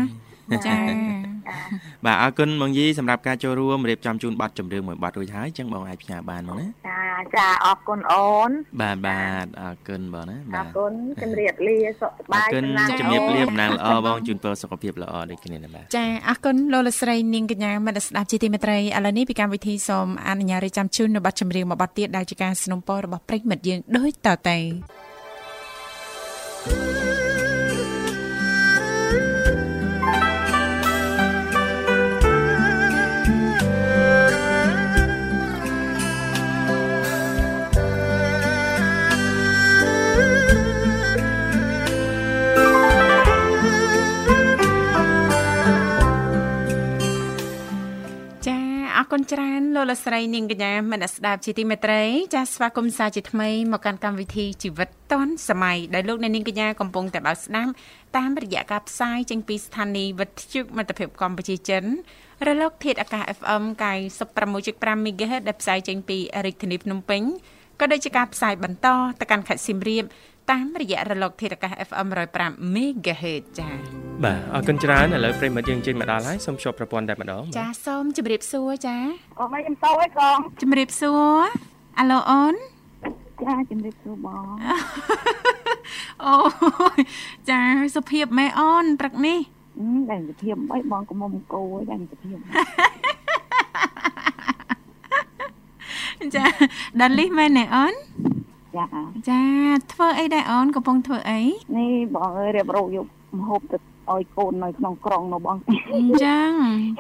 [0.67, 0.77] ចា
[2.05, 7.01] បាទអរគុណបងយីសម្រាប់ការចូលរួមរៀបចំជូនប័ណ្ណចម្រៀងមួយប័ណ្ណរួចហើយចឹងបងអាចផ្ញើបានមកណាចា
[7.37, 24.59] ចាអរគុណអូនបាទបាទអរគុណបងណាបាទអរគុណជំរាបលាសុខសប្បាយជំរាបជំរាបលាតំណាងល្អបងជូនពរសុខភាពល្អដូចគ្នាណាបាទចាអរគុណលោកលស្រីនាងកញ្ញាមិត្តស្ដាប់ជាទីមេត្រីឥឡូវនេះពីកម្មវិធីសូមអនុញ្ញាតរៀបចំជូននៅប័ណ្ណចម្រៀងមួយប័ណ្ណទៀតដែលជាការสนับสนุนរបស់ប្រិយមិត្តយើងដូចតទៅ
[49.16, 57.72] គុណច្រើនលោកលស្រីនាងកញ្ញាមនស្ដាប់ជាទីមេត្រីចាសស្វាគមន៍សាជាថ្មីមកកាន់កម្មវិធីជីវិតឌွန်សម័យដែលលោកអ្នកនាងកញ្ញាកំពុងតែបើកស្ដាប់
[58.18, 61.84] តាមរយៈការផ្សាយចេញពីស្ថានីយ៍វិទ្យុមិត្តភាពកម្ពុជាចិន
[62.48, 63.64] រលកធាតុអាកាស FM
[64.34, 67.22] 96.5 MHz ដែលផ្សាយចេញពីរាជធានីភ្នំពេញ
[67.80, 68.88] ក៏ដូចជាការផ្សាយបន្ត
[69.20, 70.04] ទៅកាន់ខេត្តសៀមរាប
[70.52, 72.08] តាមរយៈរលកធាតុអាកាស FM
[72.40, 73.74] 105 MHz ចា៎
[74.24, 78.98] បាទអរគុណច្រើនឥឡូវប្រិមត្តយើងចេញមកដល់ហើយសូមជួបប្រព័ន្ធតែម្ដងចាសូមជម្រាបសួរចា
[79.40, 81.42] អូមិនខ្ញុំតោឯកងជម្រាបសួរ
[82.00, 82.54] អាឡូអូន
[83.44, 84.46] ចាជម្រាបសួរបង
[86.26, 86.36] អូ
[87.50, 87.62] ចា
[87.96, 89.40] សុភាពម៉ែអូនព្រឹកនេះ
[90.10, 91.62] តែសុភាពអីបងកុំមកគោ
[91.94, 92.38] ឯងសុភាព
[96.36, 96.46] ចា
[97.00, 97.94] ដល់លីមែនទេអូន
[98.78, 98.86] ចា
[99.30, 99.42] ចា
[99.92, 101.40] ធ្វើអីដែរអូនកំពុងធ្វើអី
[101.78, 103.06] នេះបងអើយរៀបរកយក
[103.40, 103.78] ម្ហូបទៅ
[104.12, 105.58] ឲ្យកូននៅក្នុងក្រុងនៅបង
[105.94, 106.52] អញ្ចឹង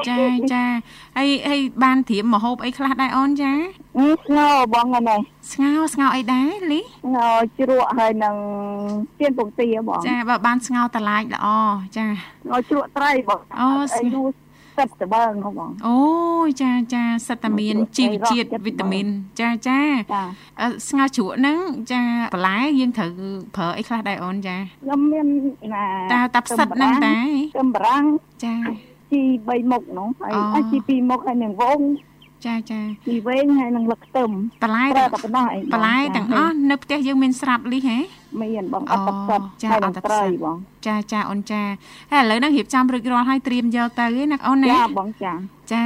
[0.07, 0.19] ចា
[0.53, 0.63] ចា
[1.17, 3.51] ហើយហើយបានត្រៀមម្ហូបអីខ្លះដែរអូនចា
[4.25, 5.19] ស្ងោបងហ្នឹង
[5.51, 8.35] ស្ងោស្ងោអីដែរលីស្ងោជ្រក់ហើយនឹង
[9.19, 11.47] ទៀនពងទាបងចាបើបានស្ងោតឡាចល្អ
[11.97, 14.33] ចាស្ងោជ្រក់ត្រីបងអូស្ងោទ
[14.77, 15.97] សិតត្បើងបងអូ
[16.61, 19.07] ចាចាសិតតាមានជីវជាតិវីតាមីន
[19.39, 19.79] ចាចា
[20.87, 21.57] ស្ងោរជ្រក់ហ្នឹង
[21.91, 22.01] ចា
[22.33, 23.11] បន្លែយើងត្រូវ
[23.55, 25.27] ប្រើអីខ្លះដែរអូនចាខ្ញុំមាន
[25.73, 27.15] ណាតាតាផ្សិតហ្នឹងតែ
[27.59, 28.03] កំបារាំង
[28.45, 28.55] ចា
[29.11, 30.09] ជី3មុខនោះ
[30.53, 31.79] ហើយជី2មុខហើយនឹងវង
[32.45, 34.29] ចាចាជីវែងហើយនឹងលឹកខ្ទឹម
[34.63, 37.97] បន្លែតែប៉ុណ្ណោះអីបន្លែទាំងអស់នៅផ្ទះយើងមានស្រាប់លីហ៎
[38.41, 41.61] មានបងអត់ទឹកសុទ្ធចាអត់ទឹកសុទ្ធបងចាចាអូនចា
[42.11, 45.33] ហើយឥឡូវហ្នឹងរៀបចំរួចរាល់ហើយត្រៀមយកទៅណាអូនណាចាបងចា
[45.73, 45.85] ចា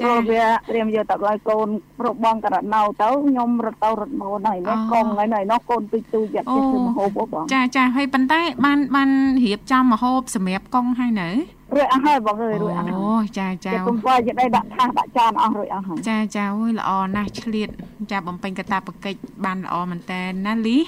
[0.00, 1.68] ចាព្រោះវាត្រៀមយកទៅឲ្យកូន
[2.00, 9.10] ប្រុសបងករណៅទៅខ្ញុំរត់ទៅរត់មកហើយនេះកងហើយនោះកូនទុយទុយយកទៅធ្វើមហូបបងចាចាហើយប៉ុន្តែបានបាន
[9.44, 11.30] រៀបចំមហូបសម្រាប់កងហើយនៅ
[11.74, 17.68] រួចអស់ហើយបងអើយរួចអស់អូចាចាគុំបើយកដៃដាក់ថាសដាក់ចានអស់រួចអស់ហើយចាចាអូយល្អណាស់ឆ្លៀត
[18.12, 20.78] ចាបំពេញកតាបកិច្ចបានល្អមែនតើណាលី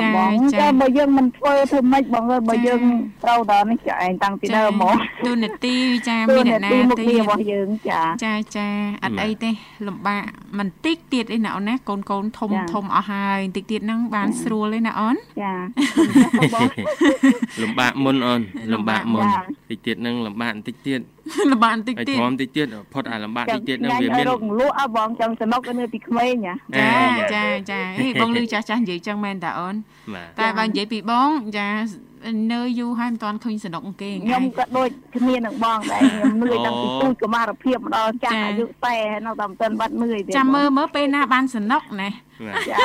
[0.00, 2.82] ចាបងតែបើយើងមិនធ្វើធ្វើម៉េចបងអើយបើយើង
[3.24, 5.76] ត្រូវដល់នេះចាឯងតាំងពីដើមមកទូនាទី
[6.08, 8.68] ចាមានអ្នកណាទេរបស់យើងចាចាចា
[9.04, 9.50] អត់អីទេ
[9.86, 10.22] លំបាក
[10.58, 15.54] មិនតិចទៀតឯណាអូនណាកូនកូនធំធំអស់ហើយតិចទៀតហ្នឹងបានស្រួលឯណាអូនចា
[17.62, 18.40] លំបាកមុនអូន
[18.72, 19.24] លំបាកមុន
[19.70, 21.00] តិចទៀតហ្នឹងលំបាកបន្តិចទៀត
[21.52, 26.54] លំបាកបន្តិចទៀតហើយធំតិចទៀតផុតអាលំបាកតិចទៀតហ្នឹងវាមានរកលក់អបងចង់សនុកនៅពីក្មេងចា
[27.34, 29.74] ចាចាហេបងលឺចាស់ចាស់និយាយចឹងមែនតាអូន
[30.38, 31.66] តែបើនិយាយពីបងចា
[32.52, 38.64] នៅយូរហើយមិនទាន់ឃើញសនុកគេខ្ញុំក៏ដូចគ្នានឹងបងដែរខ្ញុំនឿយតាំងពីទូចកុមារភាពមកដល់ចាស់អាយុ
[38.96, 42.08] 40នៅតែមិនទាន់បាត់នឿយទេចាំមើលមើលពេលណាបានសនុកណា
[42.70, 42.76] ចា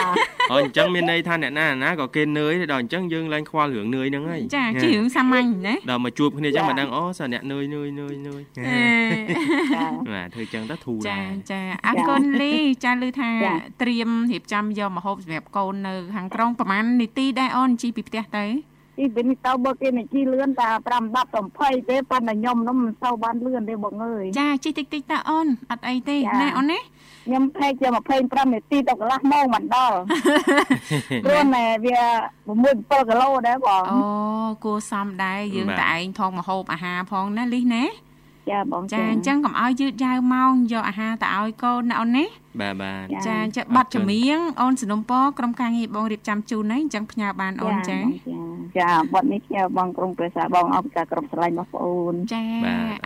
[0.51, 8.41] អូអញ្ចឹងមានន័យថាអ្នកណាណាក៏គេនឿយដល់អញ្ចឹងយើងឡើងខ្វល់រឿងនឿយហ្នឹងហើយចាជារឿងសាមញ្ញណាដល់មកជួបគ្នាអញ្ចឹងមិនដឹងអូសាអ្នកនឿយនឿយនឿយនឿយ
[10.13, 11.19] បាទធ្វើអញ្ចឹងទៅធូរចា
[11.51, 13.31] ចាអរគុណលីចាឮថា
[13.81, 18.45] ត្រៀមរៀបចំយកម្ហូបសម្រាប់កូននៅខាងក្រុងប្រហែលនាទីដែរអូនជីពីផ្ទះទៅ
[18.97, 26.79] ទីវិញទៅបើគេនិយាយលឿនតែ5 10 20ទេប៉ុន្តែខ្ញុំនោះមិនសូវបានលឿនទេបងអើយចាជីតិចតិចតាអូនអត់អីទេណាអូនណា
[27.25, 27.87] ខ្ញុំផែកជា
[28.21, 29.97] 25នាទីទៅកន្លះម៉ោងមិនដល់
[31.23, 31.99] ព្រោះតែវា
[32.47, 33.99] 6 7គីឡូដែរបងអូ
[34.63, 37.83] គួរសមដែរយើងតែឯងថងមហូបអាហារផងណាលីសណា
[38.49, 42.25] ចាបងចាអញ្ចឹងកុំឲ្យយឺតយ៉ាវម៉ោងយកអាហារទៅឲ្យកូនណាអូនណា
[42.61, 47.99] បាទបាទចាចាបាត់ចម្រៀងអូនសនំពក្រុមការងារបងរៀបចំជូនហើយអញ្ចឹងផ្ញើបានអូនចា
[48.79, 52.43] ចាបាត់នេះផ្ញើបងក្រុមប្រសាបងអបការក្រុមស្រឡាញ់របស់បងអូនចា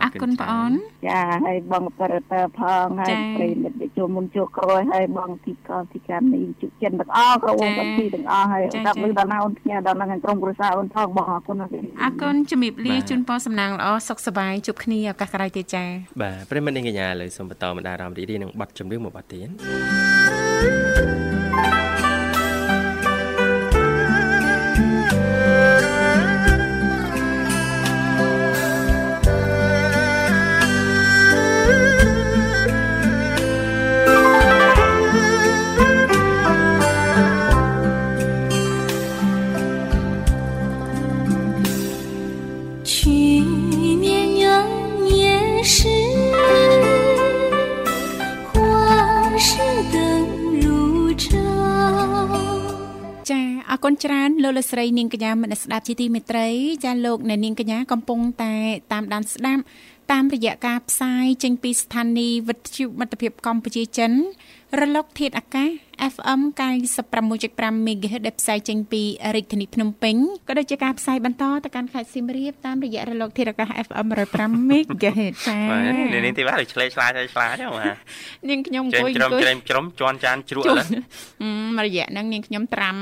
[0.02, 0.72] អរគុណបងអូន
[1.06, 15.84] ចាហើយបងប្រិតើផងហើយប្រិមិត្តជួមុនជួក្រោយហើយបងទីកលទីកានីជុចិនទាំងអស់ក្រុមបងទីទាំងអស់ហើយដល់លើដល់ណាអូនផ្ញើដល់នឹងក្រុមប្រសាអូនផងបងអរគុណអរគុណជំរាបលាជូនពរសំណាងល្អសុខសប្បាយជួបគ្នាឱកាសក្រោយទៀតចា
[16.22, 20.97] បាទប្រិមិត្តនាងកញ្ញាលើសូមបន្តមកដារអារម្មណ៍រីករាយនឹងបទចម្រៀងមួយបទទៀតទៀ
[53.78, 56.48] នគុណច្រើនលោកលស្រីនាងកញ្ញាមនស្ដាប់ជាទីមេត្រី
[56.84, 58.54] ចាលោកអ្នកនាងកញ្ញាកំពុងតែ
[58.92, 59.62] តាមដានស្ដាប់
[60.12, 64.12] តាមរយៈការផ្សាយចេញពីស្ថានីយ៍វិទ្យុមិត្តភាពកម្ពុជាចិន
[64.80, 66.40] រលកធាតុអាកាស FM
[66.98, 69.02] 96.5 MHz ដែលផ្សាយចេញពី
[69.34, 70.16] រាជធានីភ្នំពេញ
[70.48, 74.06] ក៏ដូចជាការផ្សាយបន្តទៅកាន់ខេត្តសៀមរាបតាមរយៈរលកធាតុអាកាស FM
[74.36, 75.14] 105 MHz ចា៎
[76.12, 77.96] នេះនេះទីបាទឆ្លេឆ្លាតឆ្លាតហ្នឹងបាទ
[78.48, 80.88] នាងខ្ញុំអង្គុយជ្រំជ្រែមជ្រុំជន់ចានជ្រក់ឡើង
[81.76, 82.96] មករយៈហ្នឹងនាងខ្ញុំត្រាំ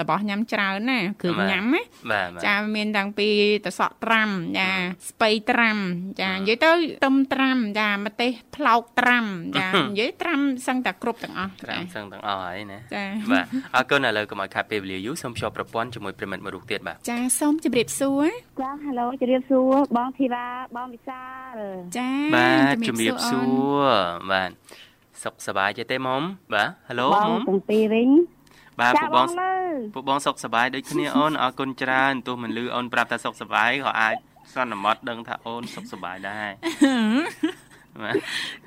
[0.00, 1.82] របស់ញ៉ាំច្រើនណាគ្រឿងញ៉ាំណា
[2.46, 3.28] ចាមានតាំងពី
[3.64, 4.68] តសក់ត្រាំចា
[5.10, 5.76] ស្ពៃត្រាំ
[6.20, 6.70] ចានិយាយទៅ
[7.04, 9.24] ទឹមត្រាំចាម្ទេសផ្លោកត្រាំ
[9.58, 18.26] ចានិយាយត្រាំសឹងតែគ្រប់ទាំងអស់ត្រាំសឹងទាំងអស់ហើយណាចាបាទអរគុណឥឡូវកុំឲ្យខាត់ពេលវេលាយូរសូមភ្ជាប់ប្រព័ន្ធជាមួយប្រិមិត្តមួយរូបទៀតបាទចាសូមជម្រាបសួរ
[18.60, 21.22] ចាហៅឡូជម្រាបសួរបងធីវ៉ាបងវិសា
[21.54, 21.56] ល
[21.98, 23.40] ចាបាទជម្រាបសួ
[23.80, 23.86] រ
[24.30, 24.50] បាទ
[25.22, 26.22] សុខសប្បាយទេទេមុំ
[26.54, 28.10] បាទហៅឡូមុំបងទាំងពីរវិញ
[28.80, 29.26] បាទពួកបង
[29.94, 34.14] ពួកបងសុខសប្បាយដូចគ្នាអូនអរគុណច្រើនទោះមិនលឺអូនប្រាប់ថាសុខសប្បាយក៏អាច
[34.54, 36.50] សន្មត់ដឹងថាអូនសុខសប្បាយដែរ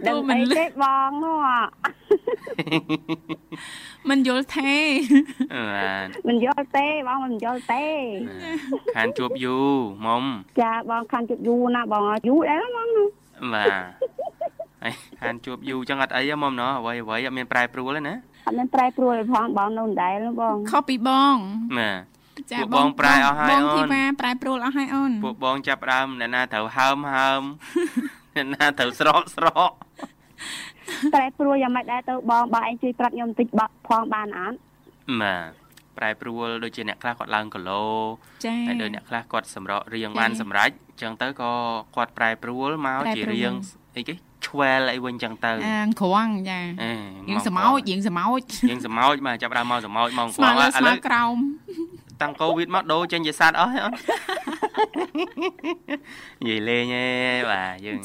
[0.08, 1.38] ដឹងមិនទេបងនោះ
[4.10, 4.74] មិនយល់ទេ
[5.70, 7.86] បាទមិនយល់ទេបងមិនយល់ទេ
[8.96, 9.72] ខានជួបយូរ
[10.06, 10.24] មុំ
[10.62, 12.90] ចាបងខានជួបយូរណាបងយូរដែរបង
[13.54, 13.84] បាទ
[14.84, 18.16] ហើយខានជួបយូរចឹងអត់អីមុំណោះអ្វីអ្វីអត់មានប្រែប្រួលទេណា
[18.48, 21.36] អត់មានប្រែប្រួលទេផងបងនៅដែរបងខុសពីបង
[21.78, 21.92] បា
[22.40, 27.42] ទចាបងប្រែអស់ហើយអូនបងធីវ៉ាប្រែប្រួលអស់ហើយអូនពួកបងចាប់ដើមអ្នកណាត្រូវហើមហើម
[28.54, 29.72] ណាត្រូវស្រកស្រក
[31.14, 33.48] ប្រែប្រួលយ៉ាងម៉េចដែរទៅបងបើឯងជួយប្រាប់ខ្ញុំបន្តិច
[33.88, 34.58] ផងបានអត់
[35.22, 35.64] បាទ
[35.98, 37.84] ប្រែប្រួលដូចជាអ្នកខ្លះគាត់ឡើងគីឡូ
[38.46, 41.52] ចា៎ហើយដូចអ្នកខ្លះគាត់សម្រក់រៀងបានសម្រេចអញ្ចឹងទៅក៏
[41.96, 43.54] គាត់ប្រែប្រួលមកជារៀង
[43.98, 44.14] អីគេ
[44.48, 46.60] ឆ្វែលអីវិញចឹងទៅអាក្រងចា
[47.30, 51.38] យើងសមោចយើងសមោចយើងសមោចមកចាប់ដើមមកសមោចមកក្រងឥឡូវក្រោម
[52.22, 53.94] តាំងកូវីដមកដូរចេញជាសัตว์អស់ហើយអូន
[56.46, 57.06] និយាយលេងឯ
[57.36, 58.00] ងបាទយើង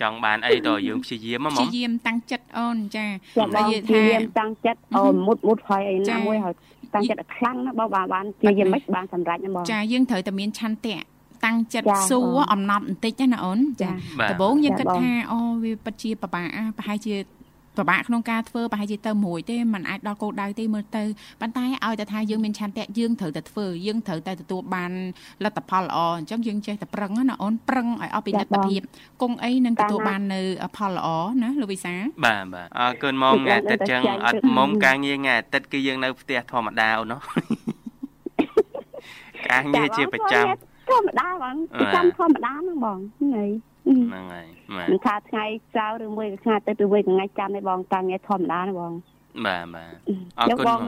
[0.00, 3.06] ចង់បានអីតើយើងព្យាយាមហ្មងព្យាយាមតាំងចិត្តអូនចា
[3.54, 6.54] បើយើងព្យាយាមតាំងចិត្តអូមុតមុតហើយអីណាមួយហើយ
[6.94, 10.96] តាំងចិត្តឲ្យខ្លាំងណាបើបានព្យាយាមមិនបានសម្រេចណាបងចាយើងត្រូវតែមានឆន្ទៈ
[11.44, 13.90] តាំងចិត្តសួរអំណត់បន្តិចណាអូនចា
[14.30, 16.42] ដំបូងយើងគិតថាអូវាពិតជាប្របា
[16.78, 17.14] ប្រហែលជា
[17.78, 21.04] ពិបាកក្នុងការធ្វើប្រហែលជាទៅមួយទេมันអាចដល់គោលដៅទេមើលទៅ
[21.40, 24.92] ប៉ុន្តែឲ្យតែថាយើងមានឆន្ទៈយើងត្រូវតែធ្វើយើងត្រូវតែទទួលបាន
[25.44, 28.80] លទ្ធផលល្អអញ្ចឹងយើងចេះតែប្រឹងណាអូនប្រឹងឲ្យអស់ពីលទ្ធភាព
[29.22, 30.40] គង់អីនឹងទទួលបាននៅ
[30.76, 31.08] ផលល្អ
[31.42, 37.20] ណាលោកវិសាបាទបាទអរគុណម៉មថ្ងៃអាទិត្យចឹងអត់ម៉មការងារថ្ងៃអាទិត្យគឺយើងនៅផ្ទះធម្មតាអូនណោះ
[39.50, 40.46] ការងារជាប្រចាំ
[40.90, 43.48] ធម្មតាបងប្រចាំធម្មតាហ្នឹងបងហ្នឹង
[43.86, 48.92] ហ្នឹងហើយ មិនថាថ្ងៃសៅរ៍ឬមួយថ្ងៃទៅឬមួយថ្ងៃច័ន្ទទេបងតាំងថ្ងៃធម្មតាណាបង
[49.46, 49.92] បាទបាទ
[50.38, 50.80] អរគុណបង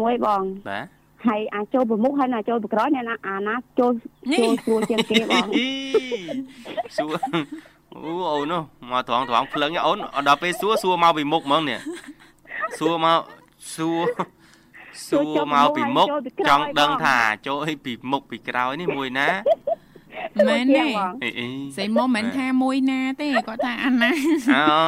[0.00, 0.86] មួយបងបាទ
[1.26, 3.92] ហើយអាចចូលប្រមុខហើយណាចូលប្រក្រោយអ្នកណាអាណាចូល
[4.38, 5.46] ចូលស្រួលជាងគេបង
[6.96, 7.16] សួរ
[7.94, 8.54] អូអូន
[8.90, 11.78] មកត្រង់ត្រង់ភ្លឹងអូនដល់ពេលសួរសួរមកពីមុខហ្មងនេះ
[12.78, 13.18] សួរមក
[13.74, 14.00] សួរ
[15.08, 16.06] សួរមកពីមុខ
[16.48, 19.28] ចង់ដឹងថាចូលអីពីមុខពីក្រោយនេះមួយណា
[20.48, 20.84] មែនទេ
[21.76, 24.10] ស្អីមកមិនថាមួយណាទេគាត់ថាអាណា
[24.50, 24.80] អូ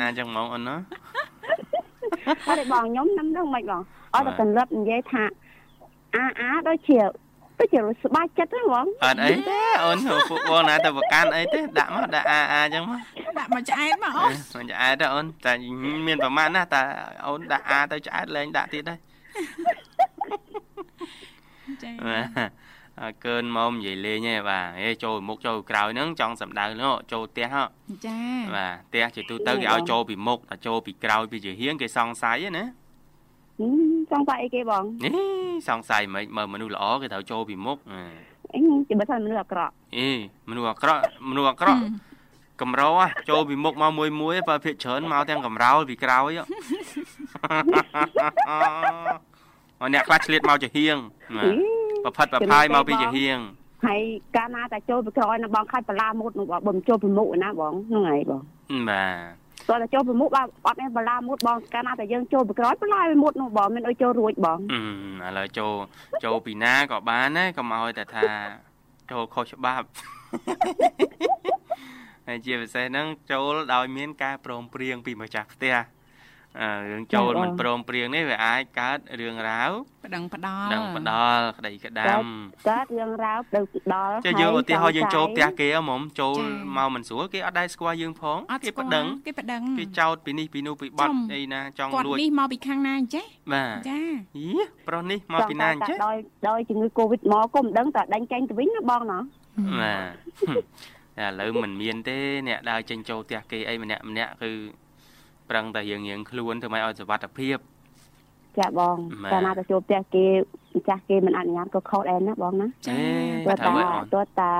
[0.00, 0.76] អាចឹងហ្មងអូនណា
[2.48, 3.82] អត់ទេបងខ្ញុំនឹងនឹងមិនបង
[4.14, 5.24] អត់តែកន្លឹបនិយាយថា
[6.16, 6.98] អាអាដូចជា
[7.58, 9.98] ដូចជាស្បាច់ចិត្តហ្នឹងបងអត់អីទេអូន
[10.30, 13.00] ពួកបងណាទៅប្រកាន់អីទេដាក់មកដាក់អាអាចឹងមក
[13.38, 15.52] ដាក់មកឆ្អែតមកអូនមកឆ្អែតទៅអូនតែ
[16.06, 16.82] មានប្រមាណណាតែ
[17.26, 18.98] អូនដាក់អាទៅឆ្អែតលែងដាក់ទៀតដែរ
[21.82, 21.90] ចា
[23.26, 27.46] កើនមកនិយាយលេងឯងបាទហេចូលមុខចូលក្រោយហ្នឹងចង់សម្ដៅនោះចូលផ្ទះ
[28.06, 28.18] ចា
[28.54, 32.64] បាទផ្ទះជាទូទៅគេឲ្យចូលពីមុខតែចូលពីក្រោយពីជាហៀងគេសង្ស័យណា
[34.12, 35.12] សង្ស័យអីគេបងនេះ
[35.68, 37.78] សង្ស័យមិនមើលមនុស្សល្អគេត្រូវចូលពីមុខ
[38.54, 40.08] អីជាបើថាមនុស្សអាក្រក់អេ
[40.48, 41.80] មនុស្សអាក្រក់មនុស្សអាក្រក់
[42.60, 42.88] កំរោ
[43.30, 46.30] ចូលពីមុខមកមួយមួយបើភាកច្រើនមកទាំងកំរោលពីក្រោយ
[49.80, 50.96] អូអ្នកខ្លះឆ្លៀតមកជាហៀង
[51.36, 53.38] ប្រផិតប្រផាយមកពីជាហៀង
[53.86, 54.00] ហើយ
[54.36, 58.42] កាលណាតែចូលពីក្រោយណាបងខាច់បលាមុតនោះបងបំចូលពីមុខណាបងហ្នឹងហើយបង
[58.90, 59.04] បា
[59.68, 64.58] ទតើតែចូលពីមុខបាទអត់មានបលាមុតបងកាលណាតែយើងចូលពីក្រោយបលាពីមុតនោះបងមានអុយចូលរួចបង
[65.26, 65.72] ឥឡូវចូល
[66.24, 68.28] ចូលពីណាក៏បានដែរកុំឲ្យតែថា
[69.10, 69.86] ចូលខុសច្បាប់
[72.28, 75.74] ហើយជាពិសេសហ្នឹងចូលដោយមានការព្រមព្រៀងពីម្ចាស់ផ្ទះ
[76.90, 79.70] រឿងចូលមិនព្រមព្រៀងនេះវាអាចកើតរឿងរ៉ាវ
[80.04, 82.24] ប្តឹងផ្ដាល់ប្តឹងផ្ដាល់ក្តីក្តាំ
[82.70, 86.34] កើតរឿងរ៉ាវប្តឹងផ្ដាល់ចាយើងឧទាហរណ៍យើងចូលផ្ទះគេហ្មងចូល
[86.76, 94.00] មកមិនស្រួលគេអត់ដែរស្គាល់យើងផងគេប្តឹងគេប្តឹងគេចោតពីនេះពីនោះពីបាត់អីណាចង់លួចគាត់នេះមកពីខាងណាអញ្ចេះបាទចា
[94.38, 94.48] យី
[94.88, 96.16] ប្រុសនេះមកពីណាអញ្ចេះដោយ
[96.48, 99.18] ដោយជំងឺ Covid មកក៏មិនដឹងតែដេញចេញទៅវិញណាបងណា
[99.80, 99.94] បា
[101.18, 104.52] ទឥឡូវមិនមានទេអ្នកដើរចេញចូលផ្ទះគេអីម្នាក់ម្នាក់គឺ
[105.50, 107.56] ប្រឹងតែរៀងរៀងខ្លួនធ្វើម៉េចឲ្យសុវត្ថិភាព
[108.58, 108.96] ចាបង
[109.32, 110.26] កាលណាទៅចូលផ្ទះគេ
[110.76, 112.96] ម្ចាស់គេមិនអនុញ្ញាតក៏ខុសដែរណាបងណាចា
[113.46, 113.70] គាត់ថា
[114.12, 114.50] គាត់ថា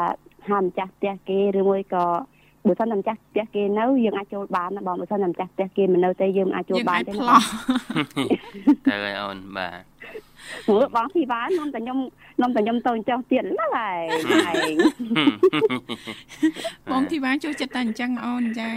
[0.49, 2.05] ហាមម្ចាស់ផ្ទះគេឬមួយក៏
[2.67, 7.37] បើសិនតែម្ចាស់ផ្ទះគេនៅយើងអាចចូលបានណាបងបើសិនតែម្ចាស់ផ្ទះគេមិននៅទេយើងអាចចូលបានទេណា
[8.87, 9.81] ទៅហើយអូនបាទ
[10.67, 11.99] ព្រោះបងធីវ៉ានាំតែខ្ញុំ
[12.43, 14.03] នាំតែខ្ញុំទៅចង់ទៀតណាឡើយ
[16.93, 18.71] បងធីវ៉ាជួយចិត្តតែអញ្ចឹងអូនចា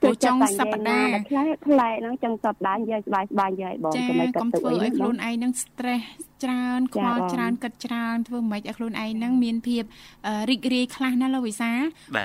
[0.00, 6.06] ព្រោះចង់សប្តាហ៍ផ្លែផ្លែហ្នឹងចង់សប្តាហ៍យើងស្បាយស្បាយយាយបងកុំឲ្យកុំធ្វើឲ្យខ្លួនឯងនឹង stress
[6.44, 9.82] ច្រើនខ្វល់ច្រើនគិតច្រើនធ្វើមិនឲ្យខ្លួនឯងនឹងមានភាព
[10.50, 11.72] រីករាយខ្លះណាលោកវិសា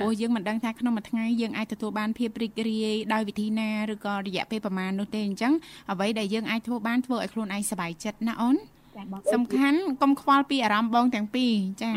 [0.00, 5.52] ្រោះយើងមិនដឹងថាក្នុងមួយថ្ងៃយើងអាចទទួលបានភាពរីករាយដោយវិធីណាឬក៏រយៈពេលប្រមាណនោះទេអញ្ចឹង
[5.92, 8.56] អ្វីដែលយើងអាចធ្វើបានធ្វើឲ្យខ្លួនឯងសប្បាយចិត្តណាអូន
[9.34, 11.90] សំខាន់កុំខ្វល់ពីអារម្មណ៍បងទាំងពីរចា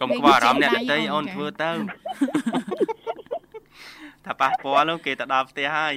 [0.00, 1.70] កុំខ្វល់អារម្មណ៍អ្នកដទៃអូនធ្វើទៅ
[4.24, 5.94] ថាប៉ះពាល់នោះគេទៅដល់ផ្ទះហើយ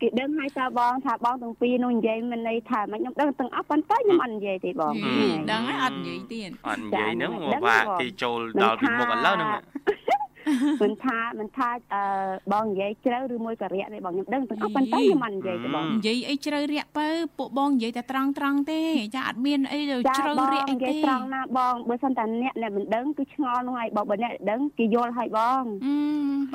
[0.00, 4.92] គេដឹងហើយតើបងថាបងទាំងពីរនោះនិយាយមិនន័យថាមិនខ្ញុំដឹងទាំងអស់ប៉ុន្តែខ្ញុំអត់និយាយទេបង
[5.52, 9.50] ដឹងហើយអត់និយាយទៀតអត់និយាយហ្នឹងមកថាគេចូលដល់ពីមុខឥឡូវហ្នឹង
[10.82, 12.02] មិនថាមិនថាអឺ
[12.52, 18.80] បងនិយាយជ្រៅឬមួយក៏រាក់ទេបងខ្ញុំដឹងទាំងអស់ប៉ុន្តែខ្ញុំមិននិយាយទេបងនិយាយអីជ្រៅរាក់ទៅពួកបងនិយាយតែត្រង់ត្រង់ទេ
[19.16, 25.94] ចាអត់មានអីទៅជ្រៅរាក់អីទេនិយាយត្រង់ណាបងបើសិនតែអ្នកអ្នកមិនដឹងគឺឆ្ងល់នោះហើយបងបើអ្នកដឹងគេយល់ហើយបងអឺ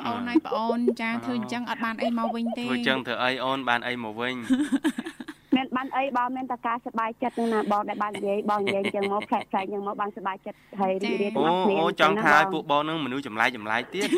[0.00, 4.34] បងអូនហើយបងអូនចាធ្វើអញ្ចឹងអត់បានអីមកវិញទេធ្វើអញ្ចឹងធ្វើអីអូនបានអីមកវិញ
[5.56, 14.08] មានបានអីបងមានតែការសប្បាយចិត្តនឹងណាបងដែលបាននិយាយបងនិយាយអញ្ចឹងមកផ្លែផ្លែអញ្ចឹងមកបានសប្បាយចិត្តហើយរីករាយទាំងអស់គ្នាអូចង់ថាឲ្យពួកបងនឹងមនុស្សចម្លែកចម្លែកទៀត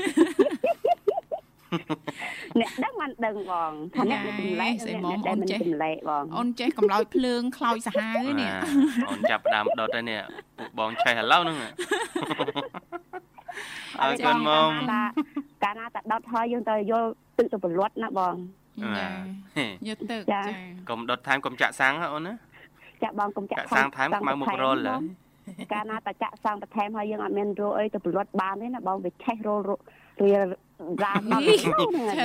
[2.61, 8.51] អ្នកដឹងមិនដឹងបងថាអ្នកមានចម្លែកស្អីមកអូនចេះចម្លែកបងអូនចេះកំឡោចភ្លើងខ្លោចសាហាវនេះ
[9.11, 10.21] អូនចាប់ដើមដុតហើយនេះ
[10.59, 11.59] ពួកបងឆេះឥឡូវហ្នឹង
[14.03, 14.71] អើកូនមក
[15.65, 17.09] កាលណាតែដុតហើយយើងទៅយល់
[17.39, 18.35] ទឹកទៅប្រលត់ណាបង
[18.99, 19.09] ចា
[19.89, 20.41] យកទឹកចា
[20.91, 22.35] កុំដុតថែមកុំចាក់សាំងអូនណា
[23.03, 24.79] ចាក់បងកុំចាក់សាំងថែមខ្មៅមុខរល
[25.73, 29.61] កាលណាតែចាក់សាំងបន្ថែមហើយយើងអត់មានរោអីទៅប្រលត់បានទេណាបងវាឆេះរល
[30.23, 30.43] រៀល
[31.03, 31.43] រានដល់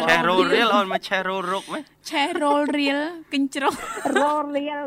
[0.09, 2.97] ឆេះរលរៀលអូនមកឆេះរលរុកហ្មងឆេះរលរៀល
[3.31, 3.73] គិញជ្រុះ
[4.17, 4.79] រលរៀល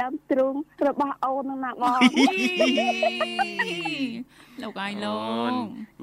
[0.00, 0.54] ដើមទ្រូង
[0.86, 2.00] របស់អូនហ្នឹងណាបង
[4.62, 5.16] លោកអាយលោ
[5.48, 5.52] ក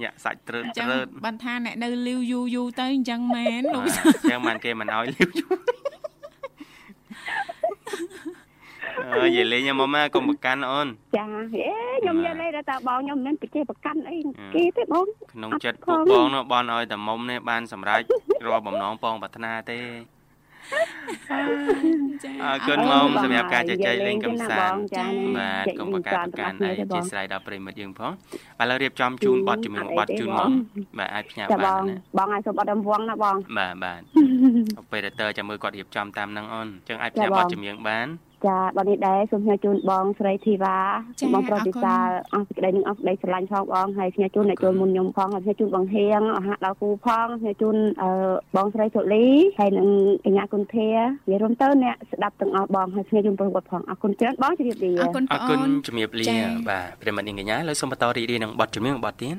[0.01, 5.47] ញាក់សាច់ត្រើតត្រើតបានថាអ្នកនៅលីវយូយូទៅអញ្ចឹងមែនលោកអញ្ចឹងមិនគេមិនឲ្យលីវយូ
[9.15, 10.87] អើយលេងមកមកកុំប្រកាន់អូន
[11.17, 11.43] ចាអេ
[12.01, 14.17] ខ្ញុំនិយាយលេងតែបងខ្ញុំមិនបច្ចេប្រកាន់អី
[14.55, 18.01] គេទេបងក្នុងចិត្តពួកបងនោះបនឲ្យតែមុំនេះបានសម្រេច
[18.45, 19.79] រាល់បំណងបងប្រាថ្នាទេ
[22.43, 24.77] អរគុណមកសម្រាប់ការជជែកលេងកំសាន្ត
[25.37, 28.11] បាទកុំប្រកាសប្រកាន់អីជាស្រ័យដល់ប្រិមិត្តយើងផង
[28.59, 30.49] បាទឥឡូវរៀបចំជូនប័ណ្ណជំនឿប័ណ្ណជូនមក
[30.97, 34.01] បាទអាចផ្ញើបានណាបងអាចសូមប័ណ្ណរង្វាន់ណាបងបាទបាទ
[34.79, 38.07] អូប៉េរ៉ាទ័រចាំមើលគាត់រៀបចំតាមហ្នឹងអូនអញ្ចឹងអាចផ្ញើប័ណ្ណជំនឿបាន
[38.47, 40.77] ចាបងនេះដែរសូមផ្ញើជូនបងស្រីធីវ៉ា
[41.33, 41.93] បងប្រុសពិសា
[42.33, 47.75] អស់សេចក្តីនឹងអស់សេចក្តីស្រឡាញ់ផងបងហើយផ្ញើជូនអ្នកជូនមុនខ្ញុំផងហើយផ្ញើជូនបងហៀងអស់ហាក់ដល់គូផងផ្ញើជូន
[48.55, 49.25] បងស្រីសុលី
[49.59, 49.87] ហើយនឹង
[50.25, 56.27] កញ្ញាគុនធានិយាយរួមទៅអ្នកស្ដាប់ទាំងអស់បងហើយផ្ញើជូនប្រវត្តិផងអរគុណច្រើនបងជម្រាបលាអរគុណបងអរគុណជម្រាបលា
[56.69, 59.35] បាទប្រិមត្តនាងកញ្ញាលើសូមបន្តរីករាយនឹងបទចម្រៀងបទទៀត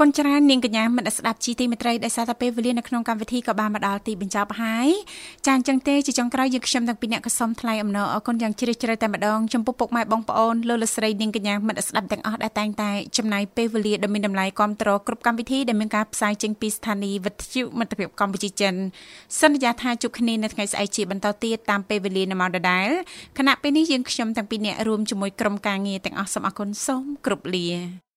[0.00, 4.88] គុណច្រើននាងកញ្ញាមិត្តស្ដាប់ជីទីមេត្រីដែលសារតែពេលវេលានៅក្នុងកម្មវិធីក៏បានមកដល់ទីបញ្ចប់ហើយ
[5.46, 18.74] ចាអញ្ចឹងទេជាចុងក្រោយយើងខ្ញុំទាំងពីរអ្នកក៏សូមថ្លែងអំណរអរគុណយ៉ាងជ្រាលជ្រៅតែម្ដងចំពោះពុកម៉ែបងប្អូនលោកលោកស្រីនាងកញ្ញាមិត្តស្ដាប់ទាំងអស់ដែលតែងតែចំណាយពេលវេលាដ៏មានតម្លៃគ្រប់តរគ្រប់កម្មវិធីដែលមានការផ្សាយចេញពីស្ថានីយ៍វិទ្យុមិត្តភាពកម្ពុជាចិន
[19.40, 22.88] សន្យាថាជួបគ្នានៅថ្ងៃស្អែកជាបន្តទៀតតាមពេលវេលានៅម៉ោងដដែល
[23.38, 28.06] ខណៈពេលនេះយើងខ្ញុំទាំងពីរអ្នករួមជាមួយក្រុមការងារទាំងអស់សូមអរគុណសូមគ្រប់លា